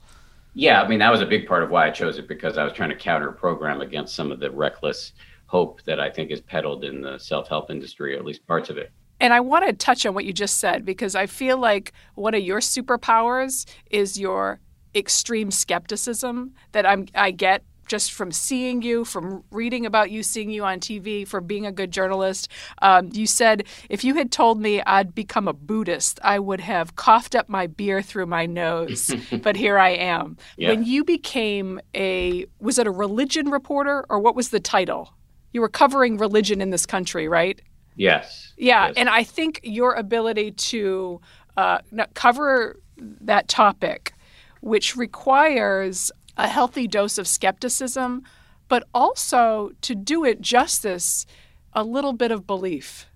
Yeah, 0.54 0.82
I 0.82 0.88
mean 0.88 1.00
that 1.00 1.12
was 1.12 1.22
a 1.22 1.26
big 1.26 1.48
part 1.48 1.64
of 1.64 1.70
why 1.70 1.88
I 1.88 1.92
chose 1.92 2.18
it 2.18 2.28
because 2.28 2.58
I 2.58 2.64
was 2.64 2.74
trying 2.74 2.90
to 2.90 2.96
counter 2.96 3.32
program 3.32 3.82
against 3.82 4.16
some 4.16 4.32
of 4.32 4.40
the 4.40 4.52
reckless 4.52 5.14
hope 5.46 5.82
that 5.84 6.00
I 6.00 6.10
think 6.10 6.32
is 6.32 6.42
peddled 6.42 6.84
in 6.84 7.02
the 7.02 7.18
self 7.18 7.48
help 7.48 7.70
industry, 7.70 8.16
or 8.16 8.20
at 8.20 8.26
least 8.26 8.46
parts 8.48 8.70
of 8.70 8.78
it. 8.78 8.92
And 9.20 9.34
I 9.34 9.42
want 9.42 9.66
to 9.66 9.74
touch 9.74 10.06
on 10.06 10.14
what 10.14 10.26
you 10.26 10.32
just 10.32 10.58
said 10.58 10.86
because 10.86 11.14
I 11.14 11.26
feel 11.26 11.58
like 11.58 11.92
one 12.16 12.34
of 12.34 12.42
your 12.42 12.60
superpowers 12.60 13.66
is 13.92 14.18
your 14.18 14.60
extreme 14.96 15.52
skepticism 15.52 16.54
that 16.72 16.86
I'm 16.86 17.08
I 17.14 17.32
get 17.32 17.64
just 17.90 18.14
from 18.14 18.32
seeing 18.32 18.82
you, 18.82 19.04
from 19.04 19.44
reading 19.52 19.86
about 19.86 20.12
you, 20.12 20.24
seeing 20.24 20.52
you 20.52 20.64
on 20.64 20.80
TV, 20.80 21.28
from 21.28 21.46
being 21.46 21.66
a 21.66 21.72
good 21.72 21.92
journalist. 21.92 22.48
Um, 22.82 23.10
you 23.12 23.26
said 23.26 23.66
if 23.90 24.04
you 24.04 24.16
had 24.16 24.32
told 24.32 24.62
me 24.62 24.82
I'd 24.84 25.14
become 25.14 25.48
a 25.48 25.54
Buddhist, 25.54 26.20
I 26.24 26.40
would 26.40 26.62
have 26.62 26.96
coughed 26.96 27.36
up 27.36 27.50
my 27.50 27.68
beer 27.68 28.02
through 28.02 28.28
my 28.28 28.46
nose. 28.46 29.14
but 29.42 29.58
here 29.58 29.78
I 29.78 29.90
am. 29.90 30.38
Yeah. 30.56 30.70
When 30.70 30.86
you 30.86 31.04
became 31.04 31.82
a, 31.96 32.46
was 32.60 32.78
it 32.78 32.88
a 32.88 32.92
religion 32.92 33.50
reporter 33.50 34.06
or 34.10 34.20
what 34.20 34.36
was 34.36 34.50
the 34.50 34.60
title? 34.60 35.14
You 35.52 35.62
were 35.62 35.70
covering 35.70 36.18
religion 36.18 36.62
in 36.62 36.70
this 36.70 36.86
country, 36.86 37.28
right? 37.28 37.60
Yes. 37.96 38.54
Yeah, 38.56 38.88
yes. 38.88 38.94
and 38.98 39.10
I 39.10 39.24
think 39.24 39.60
your 39.64 39.94
ability 39.94 40.52
to 40.52 41.20
uh, 41.58 41.80
cover 42.14 42.80
that 42.98 43.48
topic, 43.48 44.14
which 44.62 44.96
requires 44.96 46.12
a 46.38 46.48
healthy 46.48 46.88
dose 46.88 47.18
of 47.18 47.28
skepticism, 47.28 48.24
but 48.68 48.88
also 48.94 49.72
to 49.82 49.96
do 49.96 50.24
it 50.24 50.42
justice, 50.42 51.26
a 51.74 51.84
little 51.84 52.14
bit 52.14 52.32
of 52.32 52.48
belief, 52.48 53.08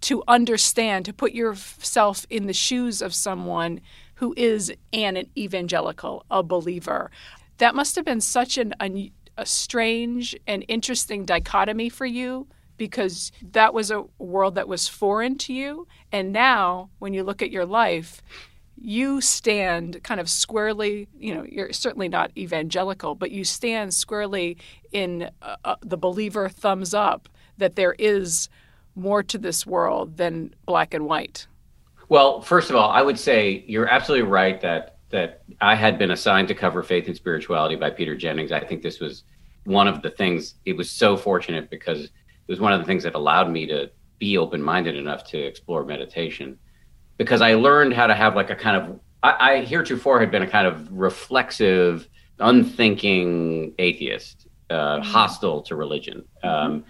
to 0.00 0.22
understand, 0.26 1.04
to 1.04 1.12
put 1.12 1.32
yourself 1.32 2.26
in 2.30 2.46
the 2.46 2.52
shoes 2.52 3.00
of 3.00 3.14
someone 3.14 3.80
who 4.16 4.34
is 4.36 4.72
an 4.92 5.24
evangelical, 5.36 6.24
a 6.30 6.42
believer. 6.42 7.10
That 7.58 7.74
must 7.74 7.96
have 7.96 8.04
been 8.04 8.20
such 8.20 8.58
an, 8.58 8.74
a, 8.80 9.12
a 9.36 9.46
strange 9.46 10.36
and 10.46 10.64
interesting 10.68 11.24
dichotomy 11.24 11.88
for 11.88 12.06
you 12.06 12.46
because 12.76 13.30
that 13.52 13.72
was 13.72 13.90
a 13.90 14.04
world 14.18 14.56
that 14.56 14.68
was 14.68 14.88
foreign 14.88 15.38
to 15.38 15.52
you. 15.52 15.86
And 16.10 16.32
now, 16.32 16.90
when 16.98 17.14
you 17.14 17.22
look 17.22 17.42
at 17.42 17.50
your 17.50 17.66
life, 17.66 18.20
you 18.84 19.18
stand 19.22 20.02
kind 20.04 20.20
of 20.20 20.28
squarely, 20.28 21.08
you 21.18 21.34
know, 21.34 21.42
you're 21.48 21.72
certainly 21.72 22.08
not 22.08 22.30
evangelical, 22.36 23.14
but 23.14 23.30
you 23.30 23.42
stand 23.42 23.94
squarely 23.94 24.58
in 24.92 25.30
uh, 25.40 25.56
uh, 25.64 25.76
the 25.80 25.96
believer 25.96 26.50
thumbs 26.50 26.92
up 26.92 27.28
that 27.56 27.76
there 27.76 27.94
is 27.98 28.50
more 28.94 29.22
to 29.22 29.38
this 29.38 29.66
world 29.66 30.18
than 30.18 30.54
black 30.66 30.92
and 30.92 31.06
white. 31.06 31.46
Well, 32.10 32.42
first 32.42 32.68
of 32.68 32.76
all, 32.76 32.90
I 32.90 33.00
would 33.00 33.18
say 33.18 33.64
you're 33.66 33.88
absolutely 33.88 34.28
right 34.28 34.60
that 34.60 34.90
that 35.08 35.44
I 35.60 35.76
had 35.76 35.96
been 35.96 36.10
assigned 36.10 36.48
to 36.48 36.54
cover 36.54 36.82
faith 36.82 37.06
and 37.06 37.16
spirituality 37.16 37.76
by 37.76 37.88
Peter 37.88 38.16
Jennings. 38.16 38.52
I 38.52 38.60
think 38.60 38.82
this 38.82 39.00
was 39.00 39.22
one 39.64 39.88
of 39.88 40.02
the 40.02 40.10
things. 40.10 40.56
It 40.66 40.76
was 40.76 40.90
so 40.90 41.16
fortunate 41.16 41.70
because 41.70 42.04
it 42.04 42.10
was 42.48 42.60
one 42.60 42.72
of 42.72 42.80
the 42.80 42.86
things 42.86 43.04
that 43.04 43.14
allowed 43.14 43.48
me 43.48 43.64
to 43.66 43.90
be 44.18 44.36
open 44.36 44.60
minded 44.60 44.96
enough 44.96 45.24
to 45.28 45.38
explore 45.38 45.84
meditation 45.84 46.58
because 47.16 47.40
I 47.40 47.54
learned 47.54 47.94
how 47.94 48.06
to 48.06 48.14
have 48.14 48.34
like 48.34 48.50
a 48.50 48.56
kind 48.56 48.76
of 48.76 49.00
I, 49.22 49.52
I 49.52 49.64
heretofore 49.64 50.20
had 50.20 50.30
been 50.30 50.42
a 50.42 50.46
kind 50.46 50.66
of 50.66 50.92
reflexive, 50.92 52.08
unthinking 52.38 53.74
atheist, 53.78 54.46
uh, 54.70 54.98
mm-hmm. 54.98 55.02
hostile 55.02 55.62
to 55.62 55.76
religion. 55.76 56.24
Um, 56.42 56.84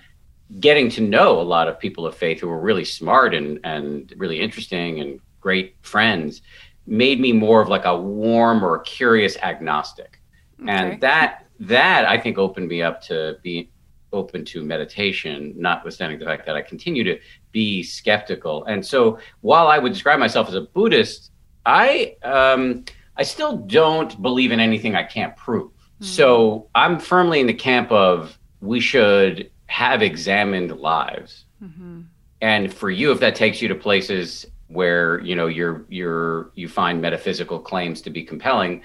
getting 0.61 0.89
to 0.91 1.01
know 1.01 1.41
a 1.41 1.43
lot 1.43 1.69
of 1.69 1.79
people 1.79 2.07
of 2.07 2.15
faith 2.17 2.41
who 2.41 2.49
were 2.49 2.61
really 2.61 2.85
smart 2.85 3.35
and 3.35 3.61
and 3.65 4.13
really 4.17 4.41
interesting 4.41 5.01
and 5.01 5.21
great 5.41 5.77
friends 5.83 6.43
made 6.87 7.21
me 7.21 7.33
more 7.33 7.63
of 7.63 7.69
like 7.69 7.85
a 7.85 7.97
warm 7.97 8.65
or 8.65 8.79
curious 8.81 9.37
agnostic. 9.39 10.21
Okay. 10.61 10.71
And 10.71 11.01
that 11.01 11.47
that 11.61 12.07
I 12.07 12.19
think 12.19 12.39
opened 12.39 12.69
me 12.69 12.83
up 12.83 13.01
to 13.03 13.39
be 13.43 13.71
open 14.15 14.45
to 14.47 14.65
meditation, 14.65 15.53
notwithstanding 15.57 16.19
the 16.19 16.25
fact 16.25 16.47
that 16.47 16.57
I 16.57 16.63
continue 16.63 17.05
to 17.05 17.19
be 17.53 17.83
skeptical. 17.83 18.65
And 18.65 18.85
so 18.85 19.19
while 19.43 19.69
I 19.69 19.79
would 19.79 19.93
describe 19.93 20.19
myself 20.19 20.49
as 20.49 20.55
a 20.55 20.63
Buddhist, 20.63 21.31
I 21.67 22.17
um, 22.23 22.85
I 23.17 23.23
still 23.23 23.59
don't 23.59 24.21
believe 24.23 24.53
in 24.53 24.61
anything 24.61 24.95
I 24.95 25.03
can't 25.03 25.37
prove. 25.37 25.71
Mm-hmm. 25.71 26.05
So 26.05 26.69
I'm 26.75 26.99
firmly 26.99 27.41
in 27.41 27.47
the 27.47 27.55
camp 27.55 27.91
of 27.93 28.39
we 28.61 28.81
should 28.81 29.51
have 29.67 30.03
examined 30.03 30.77
lives. 30.79 31.45
Mm-hmm. 31.63 32.03
And 32.41 32.73
for 32.73 32.91
you, 32.91 33.13
if 33.13 33.21
that 33.21 33.35
takes 33.35 33.63
you 33.63 33.69
to 33.69 33.75
places 33.75 34.47
where 34.69 35.21
you 35.21 35.37
know 35.37 35.47
you're 35.47 35.85
you're 35.89 36.51
you 36.55 36.69
find 36.69 37.01
metaphysical 37.01 37.59
claims 37.59 38.01
to 38.03 38.11
be 38.11 38.23
compelling, 38.23 38.83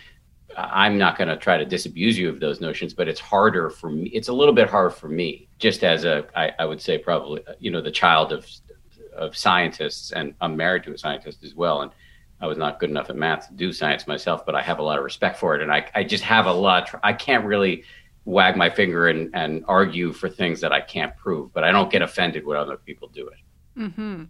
I'm 0.71 0.97
not 0.97 1.17
going 1.17 1.27
to 1.27 1.37
try 1.37 1.57
to 1.57 1.65
disabuse 1.65 2.17
you 2.17 2.29
of 2.29 2.39
those 2.39 2.59
notions, 2.61 2.93
but 2.93 3.07
it's 3.07 3.19
harder 3.19 3.69
for 3.69 3.89
me. 3.89 4.09
It's 4.09 4.27
a 4.27 4.33
little 4.33 4.53
bit 4.53 4.69
hard 4.69 4.93
for 4.93 5.07
me, 5.07 5.47
just 5.57 5.83
as 5.83 6.05
a, 6.05 6.25
I, 6.35 6.51
I 6.59 6.65
would 6.65 6.81
say, 6.81 6.97
probably, 6.97 7.41
you 7.59 7.71
know, 7.71 7.81
the 7.81 7.91
child 7.91 8.31
of 8.31 8.47
of 9.15 9.35
scientists, 9.35 10.11
and 10.13 10.33
I'm 10.39 10.55
married 10.55 10.83
to 10.83 10.93
a 10.93 10.97
scientist 10.97 11.43
as 11.43 11.53
well. 11.53 11.81
And 11.81 11.91
I 12.39 12.47
was 12.47 12.57
not 12.57 12.79
good 12.79 12.89
enough 12.89 13.09
at 13.09 13.17
math 13.17 13.47
to 13.47 13.53
do 13.53 13.73
science 13.73 14.07
myself, 14.07 14.45
but 14.45 14.55
I 14.55 14.61
have 14.61 14.79
a 14.79 14.81
lot 14.83 14.97
of 14.97 15.03
respect 15.03 15.37
for 15.37 15.55
it, 15.55 15.61
and 15.61 15.71
I, 15.71 15.89
I 15.93 16.03
just 16.03 16.23
have 16.23 16.45
a 16.45 16.53
lot. 16.53 16.89
I 17.03 17.13
can't 17.13 17.43
really 17.43 17.83
wag 18.25 18.55
my 18.55 18.69
finger 18.69 19.09
and, 19.09 19.29
and 19.33 19.65
argue 19.67 20.13
for 20.13 20.29
things 20.29 20.61
that 20.61 20.71
I 20.71 20.81
can't 20.81 21.15
prove, 21.17 21.51
but 21.53 21.63
I 21.63 21.71
don't 21.71 21.91
get 21.91 22.01
offended 22.01 22.45
when 22.45 22.57
other 22.57 22.77
people 22.77 23.09
do 23.09 23.27
it. 23.27 23.39
Mm-hmm. 23.77 24.23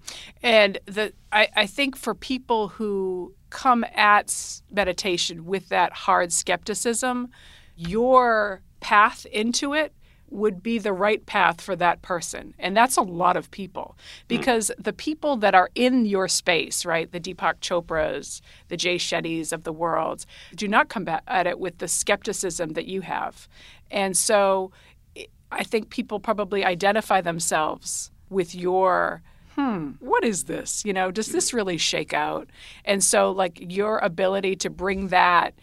And 0.44 0.80
the 0.86 1.14
I, 1.32 1.50
I 1.56 1.66
think 1.66 1.96
for 1.96 2.14
people 2.14 2.70
who 2.70 3.34
come 3.50 3.86
at 3.96 4.62
meditation 4.72 5.46
with 5.46 5.70
that 5.70 5.92
hard 5.92 6.32
skepticism, 6.32 7.30
your 7.76 8.62
path 8.80 9.26
into 9.28 9.74
it 9.74 9.94
would 10.32 10.62
be 10.62 10.78
the 10.78 10.94
right 10.94 11.26
path 11.26 11.60
for 11.60 11.76
that 11.76 12.02
person. 12.02 12.54
And 12.60 12.76
that's 12.76 12.98
a 12.98 13.02
lot 13.02 13.36
of 13.36 13.50
people 13.52 13.98
because 14.28 14.70
mm. 14.70 14.84
the 14.84 14.94
people 14.94 15.38
that 15.38 15.56
are 15.56 15.70
in 15.76 16.06
your 16.06 16.28
space, 16.28 16.86
right, 16.86 17.12
the 17.12 17.20
Deepak 17.20 17.60
Chopras, 17.62 18.42
the 18.68 18.78
Jay 18.78 18.98
Shettys 18.98 19.52
of 19.52 19.64
the 19.64 19.74
world, 19.74 20.26
do 20.56 20.68
not 20.68 20.90
come 20.90 21.08
at 21.08 21.48
it 21.48 21.60
with 21.60 21.80
the 21.80 21.88
skepticism 21.88 22.74
that 22.74 22.86
you 22.86 23.02
have. 23.02 23.48
And 23.90 24.16
so 24.16 24.72
I 25.52 25.64
think 25.64 25.90
people 25.90 26.20
probably 26.20 26.64
identify 26.64 27.22
themselves 27.22 28.12
with 28.30 28.54
your 28.54 29.24
hmm, 29.60 29.92
what 30.00 30.24
is 30.24 30.46
this? 30.46 30.86
You 30.86 30.94
know, 30.94 31.12
does 31.12 31.28
this 31.28 31.54
really 31.54 31.78
shake 31.78 32.14
out? 32.14 32.50
And 32.86 33.04
so, 33.04 33.32
like, 33.32 33.58
your 33.60 34.00
ability 34.00 34.56
to 34.58 34.70
bring 34.70 35.10
that 35.10 35.54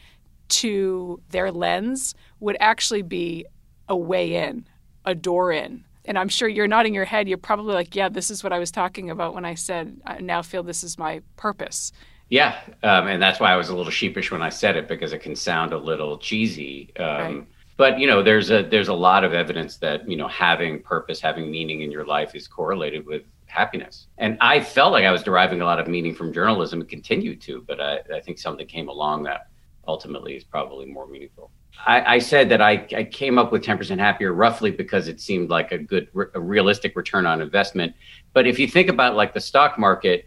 to 0.49 1.21
their 1.31 1.51
lens 1.51 2.15
would 2.41 2.57
actually 2.61 3.03
be 3.03 3.47
a 3.89 3.97
way 3.97 4.35
in, 4.35 4.67
a 5.05 5.15
door 5.15 5.51
in. 5.51 5.85
And 6.05 6.19
I'm 6.19 6.29
sure 6.29 6.47
you're 6.47 6.69
nodding 6.69 6.95
your 6.95 7.05
head. 7.05 7.29
You're 7.29 7.39
probably 7.39 7.75
like, 7.75 7.97
yeah, 7.97 8.09
this 8.09 8.31
is 8.31 8.45
what 8.45 8.53
I 8.53 8.59
was 8.59 8.71
talking 8.71 9.11
about 9.11 9.35
when 9.35 9.45
I 9.45 9.55
said, 9.55 10.01
I 10.05 10.21
now 10.21 10.43
feel 10.43 10.63
this 10.63 10.85
is 10.85 10.99
my 10.99 11.23
purpose. 11.37 11.91
Yeah. 12.29 12.61
Um, 12.83 13.09
and 13.09 13.21
that's 13.21 13.41
why 13.41 13.53
I 13.53 13.57
was 13.57 13.71
a 13.71 13.77
little 13.77 13.91
sheepish 13.91 14.31
when 14.31 14.43
I 14.43 14.51
said 14.51 14.77
it 14.77 14.89
because 14.89 15.13
it 15.13 15.21
can 15.21 15.35
sound 15.35 15.73
a 15.73 15.79
little 15.79 16.19
cheesy. 16.19 16.93
Um, 16.99 17.07
right. 17.07 17.45
But 17.77 17.99
you 17.99 18.07
know, 18.07 18.23
there's 18.23 18.51
a 18.51 18.63
there's 18.63 18.89
a 18.89 18.95
lot 18.95 19.23
of 19.23 19.35
evidence 19.35 19.77
that 19.79 20.09
you 20.09 20.17
know 20.17 20.29
having 20.29 20.81
purpose, 20.81 21.21
having 21.21 21.51
meaning 21.51 21.83
in 21.83 21.91
your 21.91 22.07
life 22.07 22.35
is 22.35 22.49
correlated 22.49 23.05
with 23.05 23.23
happiness. 23.57 24.09
And 24.19 24.37
I 24.41 24.61
felt 24.61 24.93
like 24.93 25.05
I 25.05 25.11
was 25.11 25.23
deriving 25.23 25.61
a 25.61 25.65
lot 25.65 25.79
of 25.81 25.89
meaning 25.89 26.15
from 26.15 26.33
journalism 26.33 26.81
and 26.81 26.89
continued 26.89 27.41
to, 27.43 27.65
but 27.67 27.81
I, 27.81 28.01
I 28.15 28.21
think 28.21 28.39
something 28.39 28.67
came 28.67 28.89
along 28.89 29.25
that 29.25 29.49
ultimately 29.89 30.37
is 30.37 30.45
probably 30.45 30.87
more 30.87 31.07
meaningful. 31.07 31.51
I, 31.87 32.17
I 32.17 32.19
said 32.19 32.49
that 32.51 32.63
I, 32.63 32.87
I, 32.97 33.05
came 33.05 33.39
up 33.39 33.53
with 33.53 33.63
10% 33.63 33.99
happier 33.99 34.33
roughly 34.33 34.71
because 34.71 35.09
it 35.09 35.21
seemed 35.21 35.51
like 35.51 35.73
a 35.73 35.79
good, 35.79 36.09
a 36.35 36.41
realistic 36.41 36.97
return 36.97 37.27
on 37.27 37.43
investment. 37.43 37.95
But 38.33 38.47
if 38.47 38.59
you 38.59 38.67
think 38.67 38.89
about 38.89 39.15
like 39.15 39.35
the 39.35 39.41
stock 39.41 39.79
market, 39.79 40.27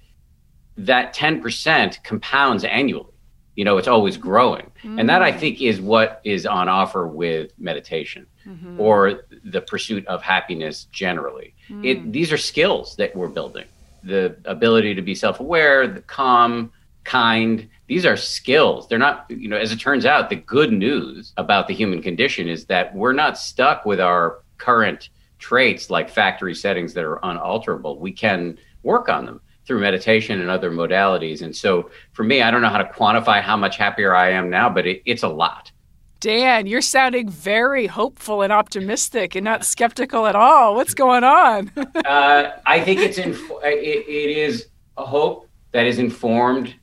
that 0.77 1.15
10% 1.15 2.03
compounds 2.03 2.63
annually. 2.63 3.13
You 3.55 3.65
know, 3.65 3.77
it's 3.77 3.87
always 3.87 4.15
growing. 4.15 4.71
Mm. 4.83 4.99
And 4.99 5.09
that 5.09 5.21
I 5.21 5.31
mm. 5.31 5.39
think 5.39 5.61
is 5.61 5.81
what 5.81 6.21
is 6.23 6.45
on 6.45 6.69
offer 6.69 7.07
with 7.07 7.51
meditation 7.57 8.25
mm-hmm. 8.47 8.79
or 8.79 9.23
the 9.43 9.61
pursuit 9.61 10.05
of 10.07 10.21
happiness 10.21 10.85
generally. 10.91 11.55
Mm. 11.69 11.85
It, 11.85 12.11
these 12.11 12.31
are 12.31 12.37
skills 12.37 12.95
that 12.97 13.15
we're 13.15 13.27
building 13.27 13.65
the 14.03 14.35
ability 14.45 14.95
to 14.95 15.01
be 15.01 15.15
self 15.15 15.39
aware, 15.39 15.87
the 15.87 16.01
calm, 16.01 16.71
kind. 17.03 17.67
These 17.87 18.05
are 18.05 18.17
skills. 18.17 18.87
They're 18.87 18.99
not, 18.99 19.25
you 19.29 19.49
know, 19.49 19.57
as 19.57 19.71
it 19.71 19.79
turns 19.79 20.05
out, 20.05 20.29
the 20.29 20.35
good 20.35 20.71
news 20.71 21.33
about 21.37 21.67
the 21.67 21.73
human 21.73 22.01
condition 22.01 22.47
is 22.47 22.65
that 22.65 22.93
we're 22.93 23.13
not 23.13 23.37
stuck 23.37 23.85
with 23.85 23.99
our 23.99 24.39
current 24.57 25.09
traits 25.39 25.89
like 25.89 26.09
factory 26.09 26.53
settings 26.53 26.93
that 26.93 27.03
are 27.03 27.19
unalterable. 27.23 27.97
We 27.99 28.11
can 28.11 28.57
work 28.83 29.09
on 29.09 29.25
them 29.25 29.41
through 29.65 29.79
meditation 29.79 30.41
and 30.41 30.49
other 30.49 30.71
modalities. 30.71 31.41
And 31.41 31.55
so 31.55 31.89
for 32.13 32.23
me, 32.23 32.41
I 32.41 32.51
don't 32.51 32.61
know 32.61 32.69
how 32.69 32.79
to 32.79 32.91
quantify 32.91 33.41
how 33.41 33.55
much 33.55 33.77
happier 33.77 34.15
I 34.15 34.31
am 34.31 34.49
now, 34.49 34.69
but 34.69 34.85
it, 34.85 35.01
it's 35.05 35.23
a 35.23 35.27
lot. 35.27 35.71
Dan, 36.19 36.67
you're 36.67 36.81
sounding 36.81 37.29
very 37.29 37.87
hopeful 37.87 38.41
and 38.41 38.51
optimistic 38.51 39.35
and 39.35 39.45
not 39.45 39.63
skeptical 39.63 40.27
at 40.27 40.35
all. 40.35 40.75
What's 40.75 40.93
going 40.93 41.23
on? 41.23 41.71
uh, 42.05 42.51
I 42.65 42.81
think 42.81 42.99
it's 42.99 43.17
in, 43.17 43.31
it, 43.31 44.05
it 44.07 44.37
is 44.37 44.67
a 44.97 45.05
hope 45.05 45.47
that 45.71 45.85
is 45.85 45.97
informed 45.97 46.75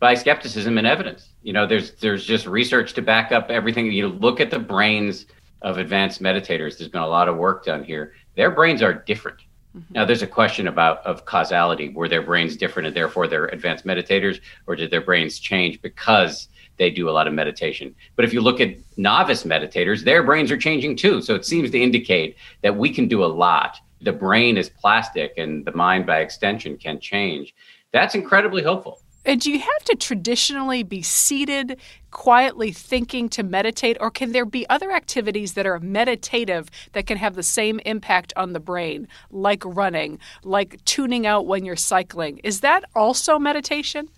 by 0.00 0.14
skepticism 0.14 0.78
and 0.78 0.86
evidence. 0.86 1.28
You 1.42 1.52
know, 1.52 1.66
there's 1.66 1.92
there's 1.92 2.24
just 2.24 2.46
research 2.46 2.94
to 2.94 3.02
back 3.02 3.30
up 3.30 3.50
everything. 3.50 3.92
You 3.92 4.08
look 4.08 4.40
at 4.40 4.50
the 4.50 4.58
brains 4.58 5.26
of 5.62 5.78
advanced 5.78 6.22
meditators. 6.22 6.78
There's 6.78 6.88
been 6.88 7.02
a 7.02 7.06
lot 7.06 7.28
of 7.28 7.36
work 7.36 7.64
done 7.64 7.84
here. 7.84 8.14
Their 8.36 8.50
brains 8.50 8.80
are 8.80 8.94
different. 8.94 9.38
Mm-hmm. 9.76 9.94
Now, 9.94 10.04
there's 10.06 10.22
a 10.22 10.26
question 10.26 10.68
about 10.68 11.04
of 11.04 11.26
causality. 11.26 11.90
Were 11.90 12.08
their 12.08 12.22
brains 12.22 12.56
different, 12.56 12.86
and 12.86 12.96
therefore 12.96 13.26
they're 13.26 13.46
advanced 13.46 13.84
meditators, 13.84 14.40
or 14.66 14.76
did 14.76 14.90
their 14.90 15.02
brains 15.02 15.38
change 15.38 15.82
because 15.82 16.48
they 16.78 16.90
do 16.90 17.08
a 17.08 17.12
lot 17.12 17.26
of 17.26 17.34
meditation. 17.34 17.94
But 18.16 18.24
if 18.24 18.32
you 18.32 18.40
look 18.40 18.60
at 18.60 18.76
novice 18.96 19.44
meditators, 19.44 20.04
their 20.04 20.22
brains 20.22 20.50
are 20.50 20.56
changing 20.56 20.96
too. 20.96 21.20
So 21.20 21.34
it 21.34 21.44
seems 21.44 21.70
to 21.70 21.80
indicate 21.80 22.36
that 22.62 22.76
we 22.76 22.92
can 22.92 23.08
do 23.08 23.24
a 23.24 23.26
lot. 23.26 23.78
The 24.00 24.12
brain 24.12 24.56
is 24.56 24.68
plastic 24.68 25.34
and 25.36 25.64
the 25.64 25.72
mind 25.72 26.06
by 26.06 26.20
extension 26.20 26.76
can 26.76 27.00
change. 27.00 27.54
That's 27.92 28.14
incredibly 28.14 28.62
hopeful. 28.62 29.00
And 29.24 29.40
do 29.40 29.50
you 29.50 29.58
have 29.58 29.84
to 29.84 29.96
traditionally 29.96 30.82
be 30.82 31.02
seated, 31.02 31.78
quietly 32.10 32.72
thinking 32.72 33.28
to 33.30 33.42
meditate, 33.42 33.98
or 34.00 34.10
can 34.10 34.32
there 34.32 34.46
be 34.46 34.66
other 34.70 34.90
activities 34.90 35.52
that 35.52 35.66
are 35.66 35.78
meditative 35.80 36.70
that 36.92 37.06
can 37.06 37.18
have 37.18 37.34
the 37.34 37.42
same 37.42 37.78
impact 37.80 38.32
on 38.36 38.54
the 38.54 38.60
brain, 38.60 39.06
like 39.30 39.62
running, 39.66 40.18
like 40.44 40.82
tuning 40.86 41.26
out 41.26 41.46
when 41.46 41.64
you're 41.64 41.76
cycling? 41.76 42.38
Is 42.38 42.60
that 42.60 42.84
also 42.94 43.38
meditation? 43.38 44.08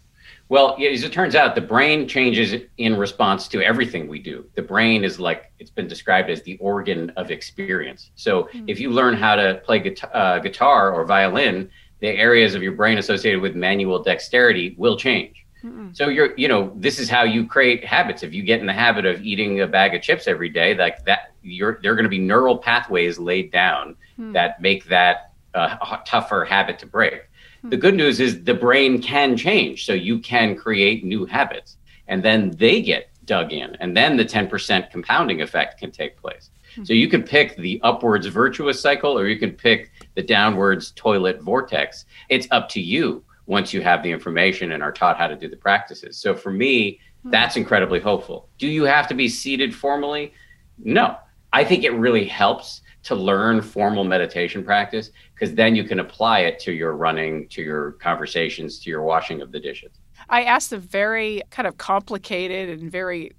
Well, 0.48 0.76
as 0.80 1.04
it 1.04 1.12
turns 1.12 1.36
out, 1.36 1.54
the 1.54 1.60
brain 1.60 2.08
changes 2.08 2.60
in 2.78 2.96
response 2.96 3.46
to 3.48 3.62
everything 3.62 4.08
we 4.08 4.18
do. 4.18 4.44
The 4.56 4.62
brain 4.62 5.04
is 5.04 5.20
like 5.20 5.52
it's 5.60 5.70
been 5.70 5.86
described 5.86 6.28
as 6.28 6.42
the 6.42 6.56
organ 6.58 7.10
of 7.16 7.30
experience. 7.30 8.10
So 8.16 8.44
mm-hmm. 8.44 8.68
if 8.68 8.80
you 8.80 8.90
learn 8.90 9.14
how 9.14 9.36
to 9.36 9.60
play 9.64 9.78
guitar, 9.78 10.10
uh, 10.12 10.38
guitar 10.40 10.92
or 10.92 11.04
violin, 11.04 11.70
the 12.00 12.08
areas 12.08 12.54
of 12.56 12.62
your 12.62 12.72
brain 12.72 12.98
associated 12.98 13.40
with 13.40 13.54
manual 13.54 14.02
dexterity 14.02 14.74
will 14.76 14.96
change. 14.96 15.46
Mm-hmm. 15.62 15.90
So 15.92 16.08
you're, 16.08 16.34
you 16.36 16.48
know, 16.48 16.72
this 16.74 16.98
is 16.98 17.08
how 17.08 17.22
you 17.22 17.46
create 17.46 17.84
habits. 17.84 18.22
If 18.22 18.32
you 18.32 18.42
get 18.42 18.60
in 18.60 18.66
the 18.66 18.72
habit 18.72 19.04
of 19.04 19.20
eating 19.20 19.60
a 19.60 19.66
bag 19.66 19.94
of 19.94 20.02
chips 20.02 20.26
every 20.26 20.48
day, 20.48 20.74
like 20.74 21.04
that, 21.04 21.32
you're 21.42 21.78
there 21.82 21.92
are 21.92 21.94
going 21.94 22.04
to 22.04 22.10
be 22.10 22.18
neural 22.18 22.58
pathways 22.58 23.18
laid 23.18 23.52
down 23.52 23.94
mm-hmm. 24.18 24.32
that 24.32 24.60
make 24.60 24.84
that 24.86 25.32
uh, 25.54 25.76
a 25.80 26.00
tougher 26.06 26.44
habit 26.44 26.78
to 26.78 26.86
break. 26.86 27.22
The 27.64 27.76
good 27.76 27.94
news 27.94 28.20
is 28.20 28.42
the 28.44 28.54
brain 28.54 29.02
can 29.02 29.36
change. 29.36 29.84
So 29.84 29.92
you 29.92 30.18
can 30.18 30.56
create 30.56 31.04
new 31.04 31.26
habits 31.26 31.76
and 32.08 32.22
then 32.22 32.50
they 32.52 32.80
get 32.80 33.10
dug 33.24 33.52
in. 33.52 33.76
And 33.80 33.96
then 33.96 34.16
the 34.16 34.24
10% 34.24 34.90
compounding 34.90 35.42
effect 35.42 35.78
can 35.78 35.90
take 35.90 36.16
place. 36.16 36.50
Mm-hmm. 36.72 36.84
So 36.84 36.92
you 36.92 37.08
can 37.08 37.22
pick 37.22 37.56
the 37.56 37.80
upwards 37.82 38.26
virtuous 38.26 38.80
cycle 38.80 39.18
or 39.18 39.26
you 39.26 39.38
can 39.38 39.52
pick 39.52 39.92
the 40.14 40.22
downwards 40.22 40.92
toilet 40.92 41.40
vortex. 41.40 42.06
It's 42.28 42.48
up 42.50 42.68
to 42.70 42.80
you 42.80 43.24
once 43.46 43.72
you 43.72 43.82
have 43.82 44.02
the 44.02 44.10
information 44.10 44.72
and 44.72 44.82
are 44.82 44.92
taught 44.92 45.18
how 45.18 45.26
to 45.26 45.36
do 45.36 45.48
the 45.48 45.56
practices. 45.56 46.16
So 46.16 46.34
for 46.34 46.50
me, 46.50 46.92
mm-hmm. 46.92 47.30
that's 47.30 47.56
incredibly 47.56 48.00
hopeful. 48.00 48.48
Do 48.58 48.66
you 48.66 48.84
have 48.84 49.06
to 49.08 49.14
be 49.14 49.28
seated 49.28 49.74
formally? 49.74 50.32
No. 50.78 51.16
I 51.52 51.64
think 51.64 51.84
it 51.84 51.90
really 51.90 52.24
helps 52.24 52.82
to 53.02 53.14
learn 53.14 53.62
formal 53.62 54.04
meditation 54.04 54.64
practice 54.64 55.10
because 55.34 55.54
then 55.54 55.74
you 55.74 55.84
can 55.84 56.00
apply 56.00 56.40
it 56.40 56.58
to 56.60 56.72
your 56.72 56.94
running, 56.94 57.48
to 57.48 57.62
your 57.62 57.92
conversations, 57.92 58.78
to 58.80 58.90
your 58.90 59.02
washing 59.02 59.40
of 59.40 59.52
the 59.52 59.60
dishes. 59.60 59.90
I 60.28 60.44
asked 60.44 60.72
a 60.72 60.78
very 60.78 61.42
kind 61.50 61.66
of 61.66 61.78
complicated 61.78 62.80
and 62.80 62.90
very 62.90 63.32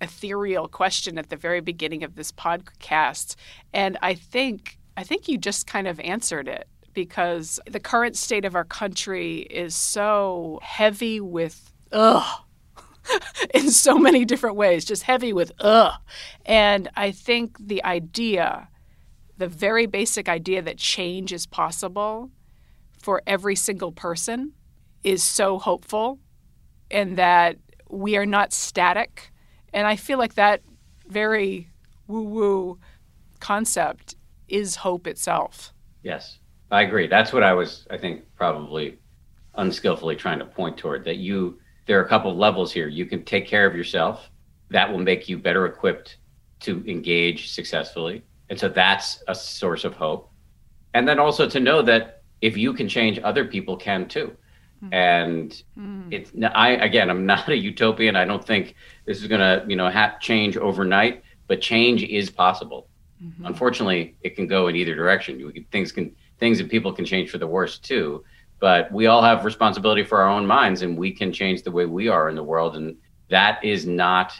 ethereal 0.00 0.68
question 0.68 1.18
at 1.18 1.28
the 1.28 1.36
very 1.36 1.60
beginning 1.60 2.04
of 2.04 2.14
this 2.14 2.32
podcast 2.32 3.36
and 3.72 3.98
I 4.00 4.14
think 4.14 4.78
I 4.96 5.02
think 5.02 5.28
you 5.28 5.38
just 5.38 5.66
kind 5.66 5.86
of 5.86 6.00
answered 6.00 6.48
it 6.48 6.66
because 6.92 7.60
the 7.70 7.80
current 7.80 8.16
state 8.16 8.44
of 8.44 8.54
our 8.54 8.64
country 8.64 9.40
is 9.50 9.74
so 9.74 10.58
heavy 10.62 11.20
with 11.20 11.72
ugh 11.92 12.42
in 13.54 13.70
so 13.70 13.98
many 13.98 14.24
different 14.24 14.56
ways, 14.56 14.84
just 14.84 15.02
heavy 15.04 15.32
with 15.32 15.52
ugh. 15.60 15.94
And 16.44 16.88
I 16.96 17.12
think 17.12 17.56
the 17.58 17.82
idea, 17.84 18.68
the 19.40 19.48
very 19.48 19.86
basic 19.86 20.28
idea 20.28 20.60
that 20.60 20.76
change 20.76 21.32
is 21.32 21.46
possible 21.46 22.30
for 23.00 23.22
every 23.26 23.56
single 23.56 23.90
person 23.90 24.52
is 25.02 25.22
so 25.22 25.58
hopeful 25.58 26.18
and 26.90 27.16
that 27.16 27.56
we 27.88 28.18
are 28.18 28.26
not 28.26 28.52
static. 28.52 29.32
And 29.72 29.86
I 29.86 29.96
feel 29.96 30.18
like 30.18 30.34
that 30.34 30.60
very 31.08 31.70
woo 32.06 32.22
woo 32.22 32.78
concept 33.40 34.14
is 34.46 34.76
hope 34.76 35.06
itself. 35.06 35.72
Yes, 36.02 36.38
I 36.70 36.82
agree. 36.82 37.06
That's 37.06 37.32
what 37.32 37.42
I 37.42 37.54
was, 37.54 37.86
I 37.90 37.96
think, 37.96 38.24
probably 38.36 38.98
unskillfully 39.54 40.16
trying 40.16 40.38
to 40.40 40.44
point 40.44 40.76
toward 40.76 41.02
that 41.06 41.16
you, 41.16 41.58
there 41.86 41.98
are 41.98 42.04
a 42.04 42.08
couple 42.08 42.30
of 42.30 42.36
levels 42.36 42.72
here. 42.72 42.88
You 42.88 43.06
can 43.06 43.24
take 43.24 43.46
care 43.46 43.66
of 43.66 43.74
yourself, 43.74 44.30
that 44.68 44.92
will 44.92 44.98
make 44.98 45.30
you 45.30 45.38
better 45.38 45.64
equipped 45.64 46.18
to 46.60 46.84
engage 46.86 47.52
successfully. 47.52 48.22
And 48.50 48.58
so 48.58 48.68
that's 48.68 49.22
a 49.28 49.34
source 49.34 49.84
of 49.84 49.94
hope. 49.94 50.30
And 50.92 51.08
then 51.08 51.18
also 51.18 51.48
to 51.48 51.60
know 51.60 51.82
that 51.82 52.22
if 52.42 52.56
you 52.56 52.74
can 52.74 52.88
change, 52.88 53.18
other 53.22 53.44
people 53.44 53.76
can 53.76 54.08
too. 54.08 54.36
Mm-hmm. 54.82 54.94
And 54.94 55.50
mm-hmm. 55.78 56.12
it's 56.12 56.32
I 56.54 56.70
again, 56.70 57.10
I'm 57.10 57.26
not 57.26 57.48
a 57.48 57.56
utopian. 57.56 58.16
I 58.16 58.24
don't 58.24 58.44
think 58.44 58.74
this 59.06 59.20
is 59.20 59.28
going 59.28 59.40
to 59.40 59.64
you 59.68 59.76
know 59.76 59.90
ha- 59.90 60.16
change 60.20 60.56
overnight, 60.56 61.22
but 61.46 61.60
change 61.60 62.02
is 62.02 62.30
possible. 62.30 62.88
Mm-hmm. 63.22 63.46
Unfortunately, 63.46 64.16
it 64.22 64.36
can 64.36 64.46
go 64.46 64.68
in 64.68 64.76
either 64.76 64.94
direction. 64.94 65.52
Can, 65.52 65.64
things 65.70 65.92
can 65.92 66.14
things 66.38 66.58
and 66.60 66.68
people 66.68 66.92
can 66.92 67.04
change 67.04 67.30
for 67.30 67.38
the 67.38 67.46
worse 67.46 67.78
too. 67.78 68.24
But 68.58 68.90
we 68.90 69.06
all 69.06 69.22
have 69.22 69.44
responsibility 69.44 70.02
for 70.02 70.20
our 70.20 70.28
own 70.28 70.46
minds, 70.46 70.82
and 70.82 70.98
we 70.98 71.12
can 71.12 71.32
change 71.32 71.62
the 71.62 71.70
way 71.70 71.86
we 71.86 72.08
are 72.08 72.28
in 72.28 72.34
the 72.34 72.44
world, 72.44 72.76
and 72.76 72.96
that 73.28 73.62
is 73.64 73.86
not 73.86 74.32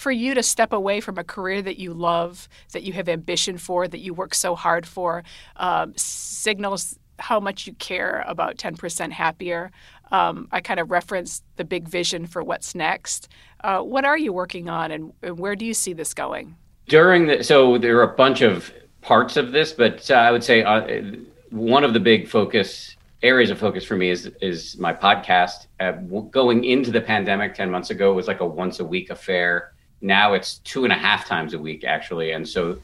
for 0.00 0.10
you 0.10 0.32
to 0.32 0.42
step 0.42 0.72
away 0.72 0.98
from 0.98 1.18
a 1.18 1.24
career 1.24 1.60
that 1.60 1.78
you 1.78 1.92
love, 1.92 2.48
that 2.72 2.82
you 2.82 2.94
have 2.94 3.06
ambition 3.06 3.58
for, 3.58 3.86
that 3.86 4.00
you 4.00 4.14
work 4.14 4.34
so 4.34 4.54
hard 4.54 4.86
for, 4.86 5.22
um, 5.56 5.92
signals 5.94 6.98
how 7.18 7.38
much 7.38 7.66
you 7.66 7.74
care 7.74 8.24
about 8.26 8.56
10% 8.56 9.12
happier. 9.12 9.70
Um, 10.10 10.48
I 10.52 10.62
kind 10.62 10.80
of 10.80 10.90
referenced 10.90 11.44
the 11.56 11.64
big 11.64 11.86
vision 11.86 12.26
for 12.26 12.42
what's 12.42 12.74
next. 12.74 13.28
Uh, 13.62 13.80
what 13.80 14.06
are 14.06 14.16
you 14.16 14.32
working 14.32 14.70
on, 14.70 14.90
and, 14.90 15.12
and, 15.22 15.38
where 15.38 15.54
do 15.54 15.66
you 15.66 15.74
see 15.74 15.92
this 15.92 16.14
going? 16.14 16.56
During 16.88 17.26
the 17.26 17.44
so 17.44 17.76
there 17.76 17.98
are 17.98 18.10
a 18.10 18.16
bunch 18.16 18.40
of 18.40 18.72
parts 19.02 19.36
of 19.36 19.52
this, 19.52 19.70
but 19.72 20.10
uh, 20.10 20.14
I 20.14 20.30
would 20.30 20.42
say 20.42 20.62
uh, 20.62 21.02
one 21.50 21.84
of 21.84 21.92
the 21.92 22.00
big 22.00 22.26
focus 22.26 22.96
areas 23.22 23.50
of 23.50 23.58
focus 23.58 23.84
for 23.84 23.96
me 23.96 24.08
is 24.08 24.30
is 24.40 24.78
my 24.78 24.94
podcast. 24.94 25.66
Uh, 25.78 25.92
going 26.30 26.64
into 26.64 26.90
the 26.90 27.02
pandemic 27.02 27.54
ten 27.54 27.70
months 27.70 27.90
ago, 27.90 28.14
was 28.14 28.26
like 28.26 28.40
a 28.40 28.46
once 28.46 28.80
a 28.80 28.84
week 28.84 29.10
affair. 29.10 29.72
Now 30.00 30.34
it's 30.34 30.58
two 30.58 30.84
and 30.84 30.92
a 30.92 30.96
half 30.96 31.26
times 31.26 31.54
a 31.54 31.58
week 31.58 31.84
actually, 31.84 32.32
and 32.32 32.48
so 32.48 32.78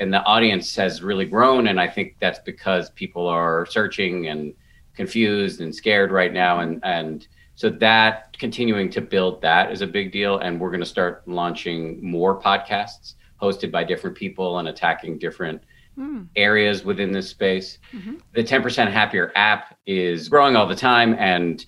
and 0.00 0.12
the 0.12 0.22
audience 0.24 0.74
has 0.76 1.02
really 1.02 1.26
grown. 1.26 1.68
And 1.68 1.80
I 1.80 1.86
think 1.86 2.16
that's 2.18 2.40
because 2.40 2.90
people 2.90 3.26
are 3.28 3.66
searching 3.66 4.26
and 4.28 4.52
confused 4.94 5.60
and 5.60 5.74
scared 5.74 6.10
right 6.10 6.32
now, 6.32 6.60
and 6.60 6.80
and 6.84 7.26
so 7.54 7.70
that 7.70 8.36
continuing 8.38 8.90
to 8.90 9.00
build 9.00 9.42
that 9.42 9.70
is 9.70 9.82
a 9.82 9.86
big 9.86 10.10
deal. 10.12 10.38
And 10.38 10.60
we're 10.60 10.70
going 10.70 10.80
to 10.80 10.86
start 10.86 11.26
launching 11.28 12.04
more 12.04 12.40
podcasts 12.40 13.14
hosted 13.40 13.70
by 13.70 13.84
different 13.84 14.16
people 14.16 14.58
and 14.58 14.68
attacking 14.68 15.18
different 15.18 15.62
mm. 15.98 16.26
areas 16.36 16.84
within 16.84 17.12
this 17.12 17.28
space. 17.28 17.78
Mm-hmm. 17.92 18.16
The 18.34 18.44
10% 18.44 18.90
Happier 18.90 19.32
app 19.34 19.76
is 19.86 20.28
growing 20.28 20.56
all 20.56 20.66
the 20.66 20.76
time 20.76 21.14
and 21.18 21.64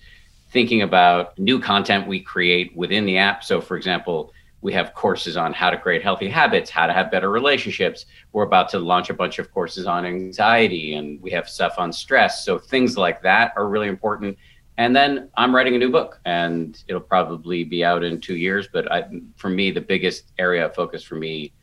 thinking 0.51 0.81
about 0.81 1.37
new 1.37 1.59
content 1.59 2.07
we 2.07 2.19
create 2.19 2.75
within 2.75 3.05
the 3.05 3.17
app. 3.17 3.43
So, 3.43 3.59
for 3.59 3.75
example, 3.75 4.33
we 4.61 4.73
have 4.73 4.93
courses 4.93 5.37
on 5.37 5.53
how 5.53 5.69
to 5.69 5.77
create 5.77 6.01
healthy 6.01 6.27
habits, 6.27 6.69
how 6.69 6.87
to 6.87 6.93
have 6.93 7.11
better 7.11 7.29
relationships. 7.29 8.05
We're 8.31 8.43
about 8.43 8.69
to 8.69 8.79
launch 8.79 9.09
a 9.09 9.13
bunch 9.13 9.37
of 9.39 9.51
courses 9.51 9.85
on 9.85 10.05
anxiety, 10.05 10.95
and 10.95 11.21
we 11.21 11.31
have 11.31 11.47
stuff 11.47 11.75
on 11.77 11.93
stress. 11.93 12.43
So, 12.43 12.57
things 12.57 12.97
like 12.97 13.21
that 13.21 13.53
are 13.55 13.67
really 13.67 13.87
important. 13.87 14.37
And 14.77 14.95
then 14.95 15.29
I'm 15.37 15.55
writing 15.55 15.75
a 15.75 15.77
new 15.77 15.91
book, 15.91 16.19
and 16.25 16.83
it'll 16.87 17.01
probably 17.01 17.63
be 17.63 17.83
out 17.83 18.03
in 18.03 18.19
two 18.19 18.35
years. 18.35 18.67
But 18.71 18.91
I, 18.91 19.05
for 19.35 19.49
me, 19.49 19.71
the 19.71 19.81
biggest 19.81 20.33
area 20.37 20.65
of 20.65 20.75
focus 20.75 21.03
for 21.03 21.15
me 21.15 21.53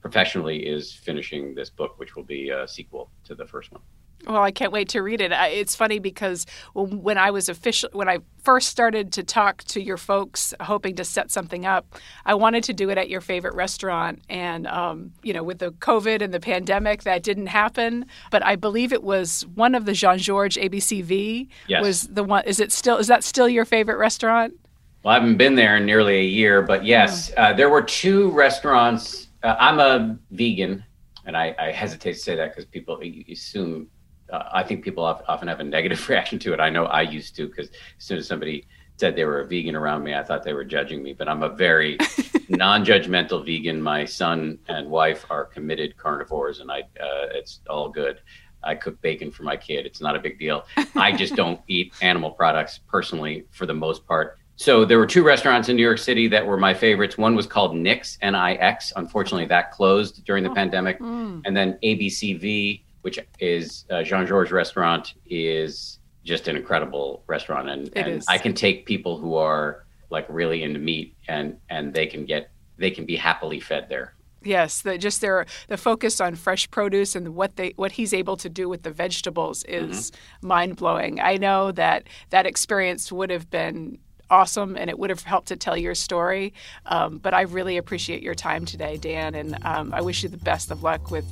professionally 0.00 0.66
is 0.66 0.92
finishing 0.92 1.54
this 1.54 1.70
book, 1.70 1.98
which 1.98 2.16
will 2.16 2.24
be 2.24 2.50
a 2.50 2.66
sequel 2.66 3.10
to 3.24 3.34
the 3.34 3.46
first 3.46 3.72
one. 3.72 3.82
Well, 4.26 4.42
I 4.42 4.50
can't 4.50 4.72
wait 4.72 4.88
to 4.90 5.02
read 5.02 5.20
it. 5.20 5.32
It's 5.32 5.74
funny 5.74 5.98
because 5.98 6.46
when 6.74 7.18
I 7.18 7.30
was 7.30 7.48
official, 7.48 7.90
when 7.92 8.08
I 8.08 8.18
first 8.42 8.68
started 8.68 9.12
to 9.12 9.22
talk 9.22 9.64
to 9.64 9.82
your 9.82 9.96
folks, 9.96 10.54
hoping 10.60 10.96
to 10.96 11.04
set 11.04 11.30
something 11.30 11.66
up, 11.66 11.96
I 12.24 12.34
wanted 12.34 12.64
to 12.64 12.72
do 12.72 12.90
it 12.90 12.98
at 12.98 13.08
your 13.08 13.20
favorite 13.20 13.54
restaurant. 13.54 14.20
And 14.28 14.66
um, 14.66 15.12
you 15.22 15.32
know, 15.32 15.42
with 15.42 15.58
the 15.58 15.72
COVID 15.72 16.22
and 16.22 16.32
the 16.32 16.40
pandemic, 16.40 17.02
that 17.02 17.22
didn't 17.22 17.48
happen. 17.48 18.06
But 18.30 18.44
I 18.44 18.56
believe 18.56 18.92
it 18.92 19.02
was 19.02 19.44
one 19.54 19.74
of 19.74 19.84
the 19.84 19.92
Jean 19.92 20.18
Georges 20.18 20.62
ABCV. 20.62 21.48
Yes. 21.66 21.82
Was 21.82 22.02
the 22.08 22.24
one? 22.24 22.44
Is 22.46 22.60
it 22.60 22.72
still? 22.72 22.98
Is 22.98 23.08
that 23.08 23.24
still 23.24 23.48
your 23.48 23.64
favorite 23.64 23.96
restaurant? 23.96 24.54
Well, 25.02 25.12
I 25.12 25.18
haven't 25.18 25.36
been 25.36 25.56
there 25.56 25.76
in 25.76 25.86
nearly 25.86 26.18
a 26.20 26.24
year, 26.24 26.62
but 26.62 26.84
yes, 26.84 27.32
oh. 27.36 27.42
uh, 27.42 27.52
there 27.52 27.68
were 27.68 27.82
two 27.82 28.30
restaurants 28.30 29.26
uh, 29.42 29.56
I'm 29.58 29.80
a 29.80 30.18
vegan, 30.30 30.84
and 31.26 31.36
I, 31.36 31.54
I 31.58 31.72
hesitate 31.72 32.14
to 32.14 32.18
say 32.18 32.36
that 32.36 32.50
because 32.50 32.64
people 32.64 33.00
assume. 33.28 33.88
Uh, 34.32 34.48
I 34.52 34.62
think 34.62 34.82
people 34.82 35.04
often 35.04 35.48
have 35.48 35.60
a 35.60 35.64
negative 35.64 36.08
reaction 36.08 36.38
to 36.40 36.52
it. 36.52 36.60
I 36.60 36.70
know 36.70 36.86
I 36.86 37.02
used 37.02 37.36
to 37.36 37.46
because 37.46 37.68
as 37.68 38.04
soon 38.04 38.18
as 38.18 38.26
somebody 38.26 38.66
said 38.96 39.14
they 39.14 39.24
were 39.24 39.40
a 39.40 39.46
vegan 39.46 39.76
around 39.76 40.02
me, 40.02 40.14
I 40.14 40.22
thought 40.22 40.42
they 40.42 40.52
were 40.52 40.64
judging 40.64 41.02
me. 41.02 41.12
But 41.12 41.28
I'm 41.28 41.42
a 41.42 41.48
very 41.48 41.98
non-judgmental 42.48 43.44
vegan. 43.44 43.80
My 43.80 44.04
son 44.04 44.58
and 44.68 44.88
wife 44.88 45.26
are 45.30 45.44
committed 45.44 45.96
carnivores, 45.96 46.60
and 46.60 46.70
I 46.70 46.80
uh, 46.80 47.28
it's 47.32 47.60
all 47.68 47.88
good. 47.88 48.20
I 48.64 48.74
cook 48.74 49.00
bacon 49.02 49.30
for 49.30 49.42
my 49.42 49.56
kid. 49.56 49.86
It's 49.86 50.00
not 50.00 50.14
a 50.14 50.20
big 50.20 50.38
deal. 50.38 50.64
I 50.94 51.12
just 51.12 51.34
don't 51.42 51.60
eat 51.66 51.92
animal 52.00 52.30
products 52.30 52.78
personally 52.88 53.44
for 53.50 53.66
the 53.66 53.74
most 53.74 54.06
part. 54.06 54.38
So 54.56 54.84
there 54.84 54.98
were 54.98 55.06
two 55.06 55.24
restaurants 55.24 55.68
in 55.68 55.76
New 55.76 55.82
York 55.82 55.98
City 55.98 56.28
that 56.28 56.46
were 56.46 56.56
my 56.56 56.72
favorites. 56.72 57.18
One 57.18 57.34
was 57.34 57.46
called 57.46 57.74
Nix, 57.74 58.18
N-I-X. 58.22 58.92
Unfortunately, 58.94 59.46
that 59.46 59.72
closed 59.72 60.24
during 60.24 60.44
the 60.44 60.50
oh, 60.50 60.54
pandemic. 60.54 61.00
Mm. 61.00 61.42
And 61.44 61.56
then 61.56 61.78
ABCV, 61.82 62.82
which 63.02 63.18
is 63.38 63.84
a 63.90 64.02
Jean 64.02 64.26
Georges 64.26 64.52
restaurant, 64.52 65.14
is 65.26 65.98
just 66.24 66.48
an 66.48 66.56
incredible 66.56 67.22
restaurant. 67.26 67.68
And, 67.68 67.90
and 67.96 68.22
I 68.28 68.38
can 68.38 68.54
take 68.54 68.86
people 68.86 69.18
who 69.18 69.34
are 69.34 69.84
like 70.10 70.26
really 70.28 70.62
into 70.62 70.78
meat 70.78 71.16
and 71.28 71.56
and 71.68 71.92
they 71.94 72.06
can 72.06 72.24
get 72.26 72.50
they 72.78 72.90
can 72.90 73.04
be 73.04 73.16
happily 73.16 73.60
fed 73.60 73.88
there. 73.88 74.14
Yes, 74.44 74.82
the, 74.82 74.98
just 74.98 75.20
their 75.20 75.46
the 75.68 75.76
focus 75.76 76.20
on 76.20 76.34
fresh 76.34 76.70
produce 76.70 77.14
and 77.14 77.34
what 77.34 77.56
they 77.56 77.72
what 77.76 77.92
he's 77.92 78.12
able 78.12 78.36
to 78.38 78.48
do 78.48 78.68
with 78.68 78.82
the 78.82 78.90
vegetables 78.90 79.64
is 79.64 80.10
mm-hmm. 80.10 80.48
mind 80.48 80.76
blowing. 80.76 81.20
I 81.20 81.36
know 81.36 81.72
that 81.72 82.08
that 82.30 82.46
experience 82.46 83.10
would 83.12 83.30
have 83.30 83.50
been 83.50 83.98
awesome 84.32 84.76
and 84.76 84.90
it 84.90 84.98
would 84.98 85.10
have 85.10 85.22
helped 85.22 85.48
to 85.48 85.56
tell 85.56 85.76
your 85.76 85.94
story. 85.94 86.54
Um, 86.86 87.18
but 87.18 87.34
I 87.34 87.42
really 87.42 87.76
appreciate 87.76 88.22
your 88.22 88.34
time 88.34 88.64
today, 88.64 88.96
Dan, 88.96 89.34
and 89.34 89.58
um, 89.64 89.92
I 89.94 90.00
wish 90.00 90.22
you 90.22 90.28
the 90.28 90.38
best 90.38 90.70
of 90.70 90.82
luck 90.82 91.10
with 91.10 91.24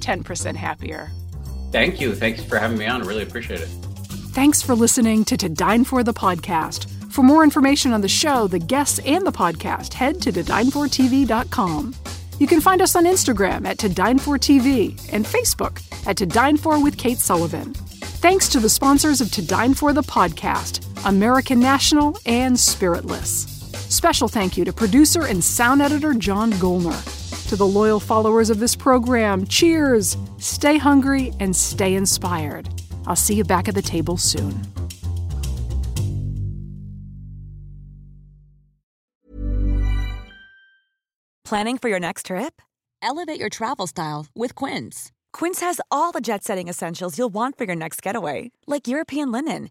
10% 0.00 0.56
Happier. 0.56 1.10
Thank 1.70 2.00
you. 2.00 2.14
Thanks 2.14 2.42
for 2.42 2.58
having 2.58 2.78
me 2.78 2.86
on. 2.86 3.02
I 3.02 3.06
really 3.06 3.22
appreciate 3.22 3.60
it. 3.60 3.68
Thanks 4.32 4.60
for 4.60 4.74
listening 4.74 5.24
to 5.26 5.36
To 5.36 5.48
Dine 5.48 5.84
For 5.84 6.02
the 6.02 6.14
podcast. 6.14 6.90
For 7.12 7.22
more 7.22 7.42
information 7.42 7.92
on 7.92 8.00
the 8.00 8.08
show, 8.08 8.46
the 8.46 8.58
guests, 8.58 9.00
and 9.00 9.26
the 9.26 9.32
podcast, 9.32 9.92
head 9.92 10.20
to 10.22 10.32
todinefortv.com. 10.32 11.94
You 12.38 12.46
can 12.46 12.60
find 12.60 12.80
us 12.80 12.94
on 12.94 13.04
Instagram 13.04 13.66
at 13.66 13.78
To 13.78 13.88
Dine 13.88 14.18
For 14.18 14.38
TV 14.38 15.12
and 15.12 15.24
Facebook 15.24 15.82
at 16.06 16.16
To 16.18 16.26
Dine 16.26 16.56
For 16.56 16.82
with 16.82 16.96
Kate 16.96 17.18
Sullivan. 17.18 17.74
Thanks 17.74 18.48
to 18.50 18.60
the 18.60 18.68
sponsors 18.68 19.20
of 19.20 19.30
To 19.32 19.46
Dine 19.46 19.74
For 19.74 19.92
the 19.92 20.02
podcast, 20.02 20.87
American 21.04 21.60
National 21.60 22.18
and 22.26 22.58
Spiritless. 22.58 23.46
Special 23.88 24.28
thank 24.28 24.56
you 24.56 24.64
to 24.64 24.72
producer 24.72 25.26
and 25.26 25.42
sound 25.42 25.80
editor 25.80 26.14
John 26.14 26.52
Golner. 26.54 27.48
To 27.48 27.56
the 27.56 27.66
loyal 27.66 28.00
followers 28.00 28.50
of 28.50 28.58
this 28.58 28.76
program, 28.76 29.46
cheers! 29.46 30.16
Stay 30.38 30.76
hungry 30.78 31.32
and 31.40 31.54
stay 31.54 31.94
inspired. 31.94 32.68
I'll 33.06 33.16
see 33.16 33.34
you 33.34 33.44
back 33.44 33.68
at 33.68 33.74
the 33.74 33.82
table 33.82 34.16
soon. 34.16 34.54
Planning 41.44 41.78
for 41.78 41.88
your 41.88 42.00
next 42.00 42.26
trip? 42.26 42.60
Elevate 43.00 43.40
your 43.40 43.48
travel 43.48 43.86
style 43.86 44.26
with 44.34 44.54
Quince. 44.54 45.12
Quince 45.32 45.60
has 45.60 45.80
all 45.90 46.12
the 46.12 46.20
jet 46.20 46.44
setting 46.44 46.68
essentials 46.68 47.16
you'll 47.16 47.30
want 47.30 47.56
for 47.56 47.64
your 47.64 47.76
next 47.76 48.02
getaway, 48.02 48.50
like 48.66 48.86
European 48.88 49.32
linen, 49.32 49.70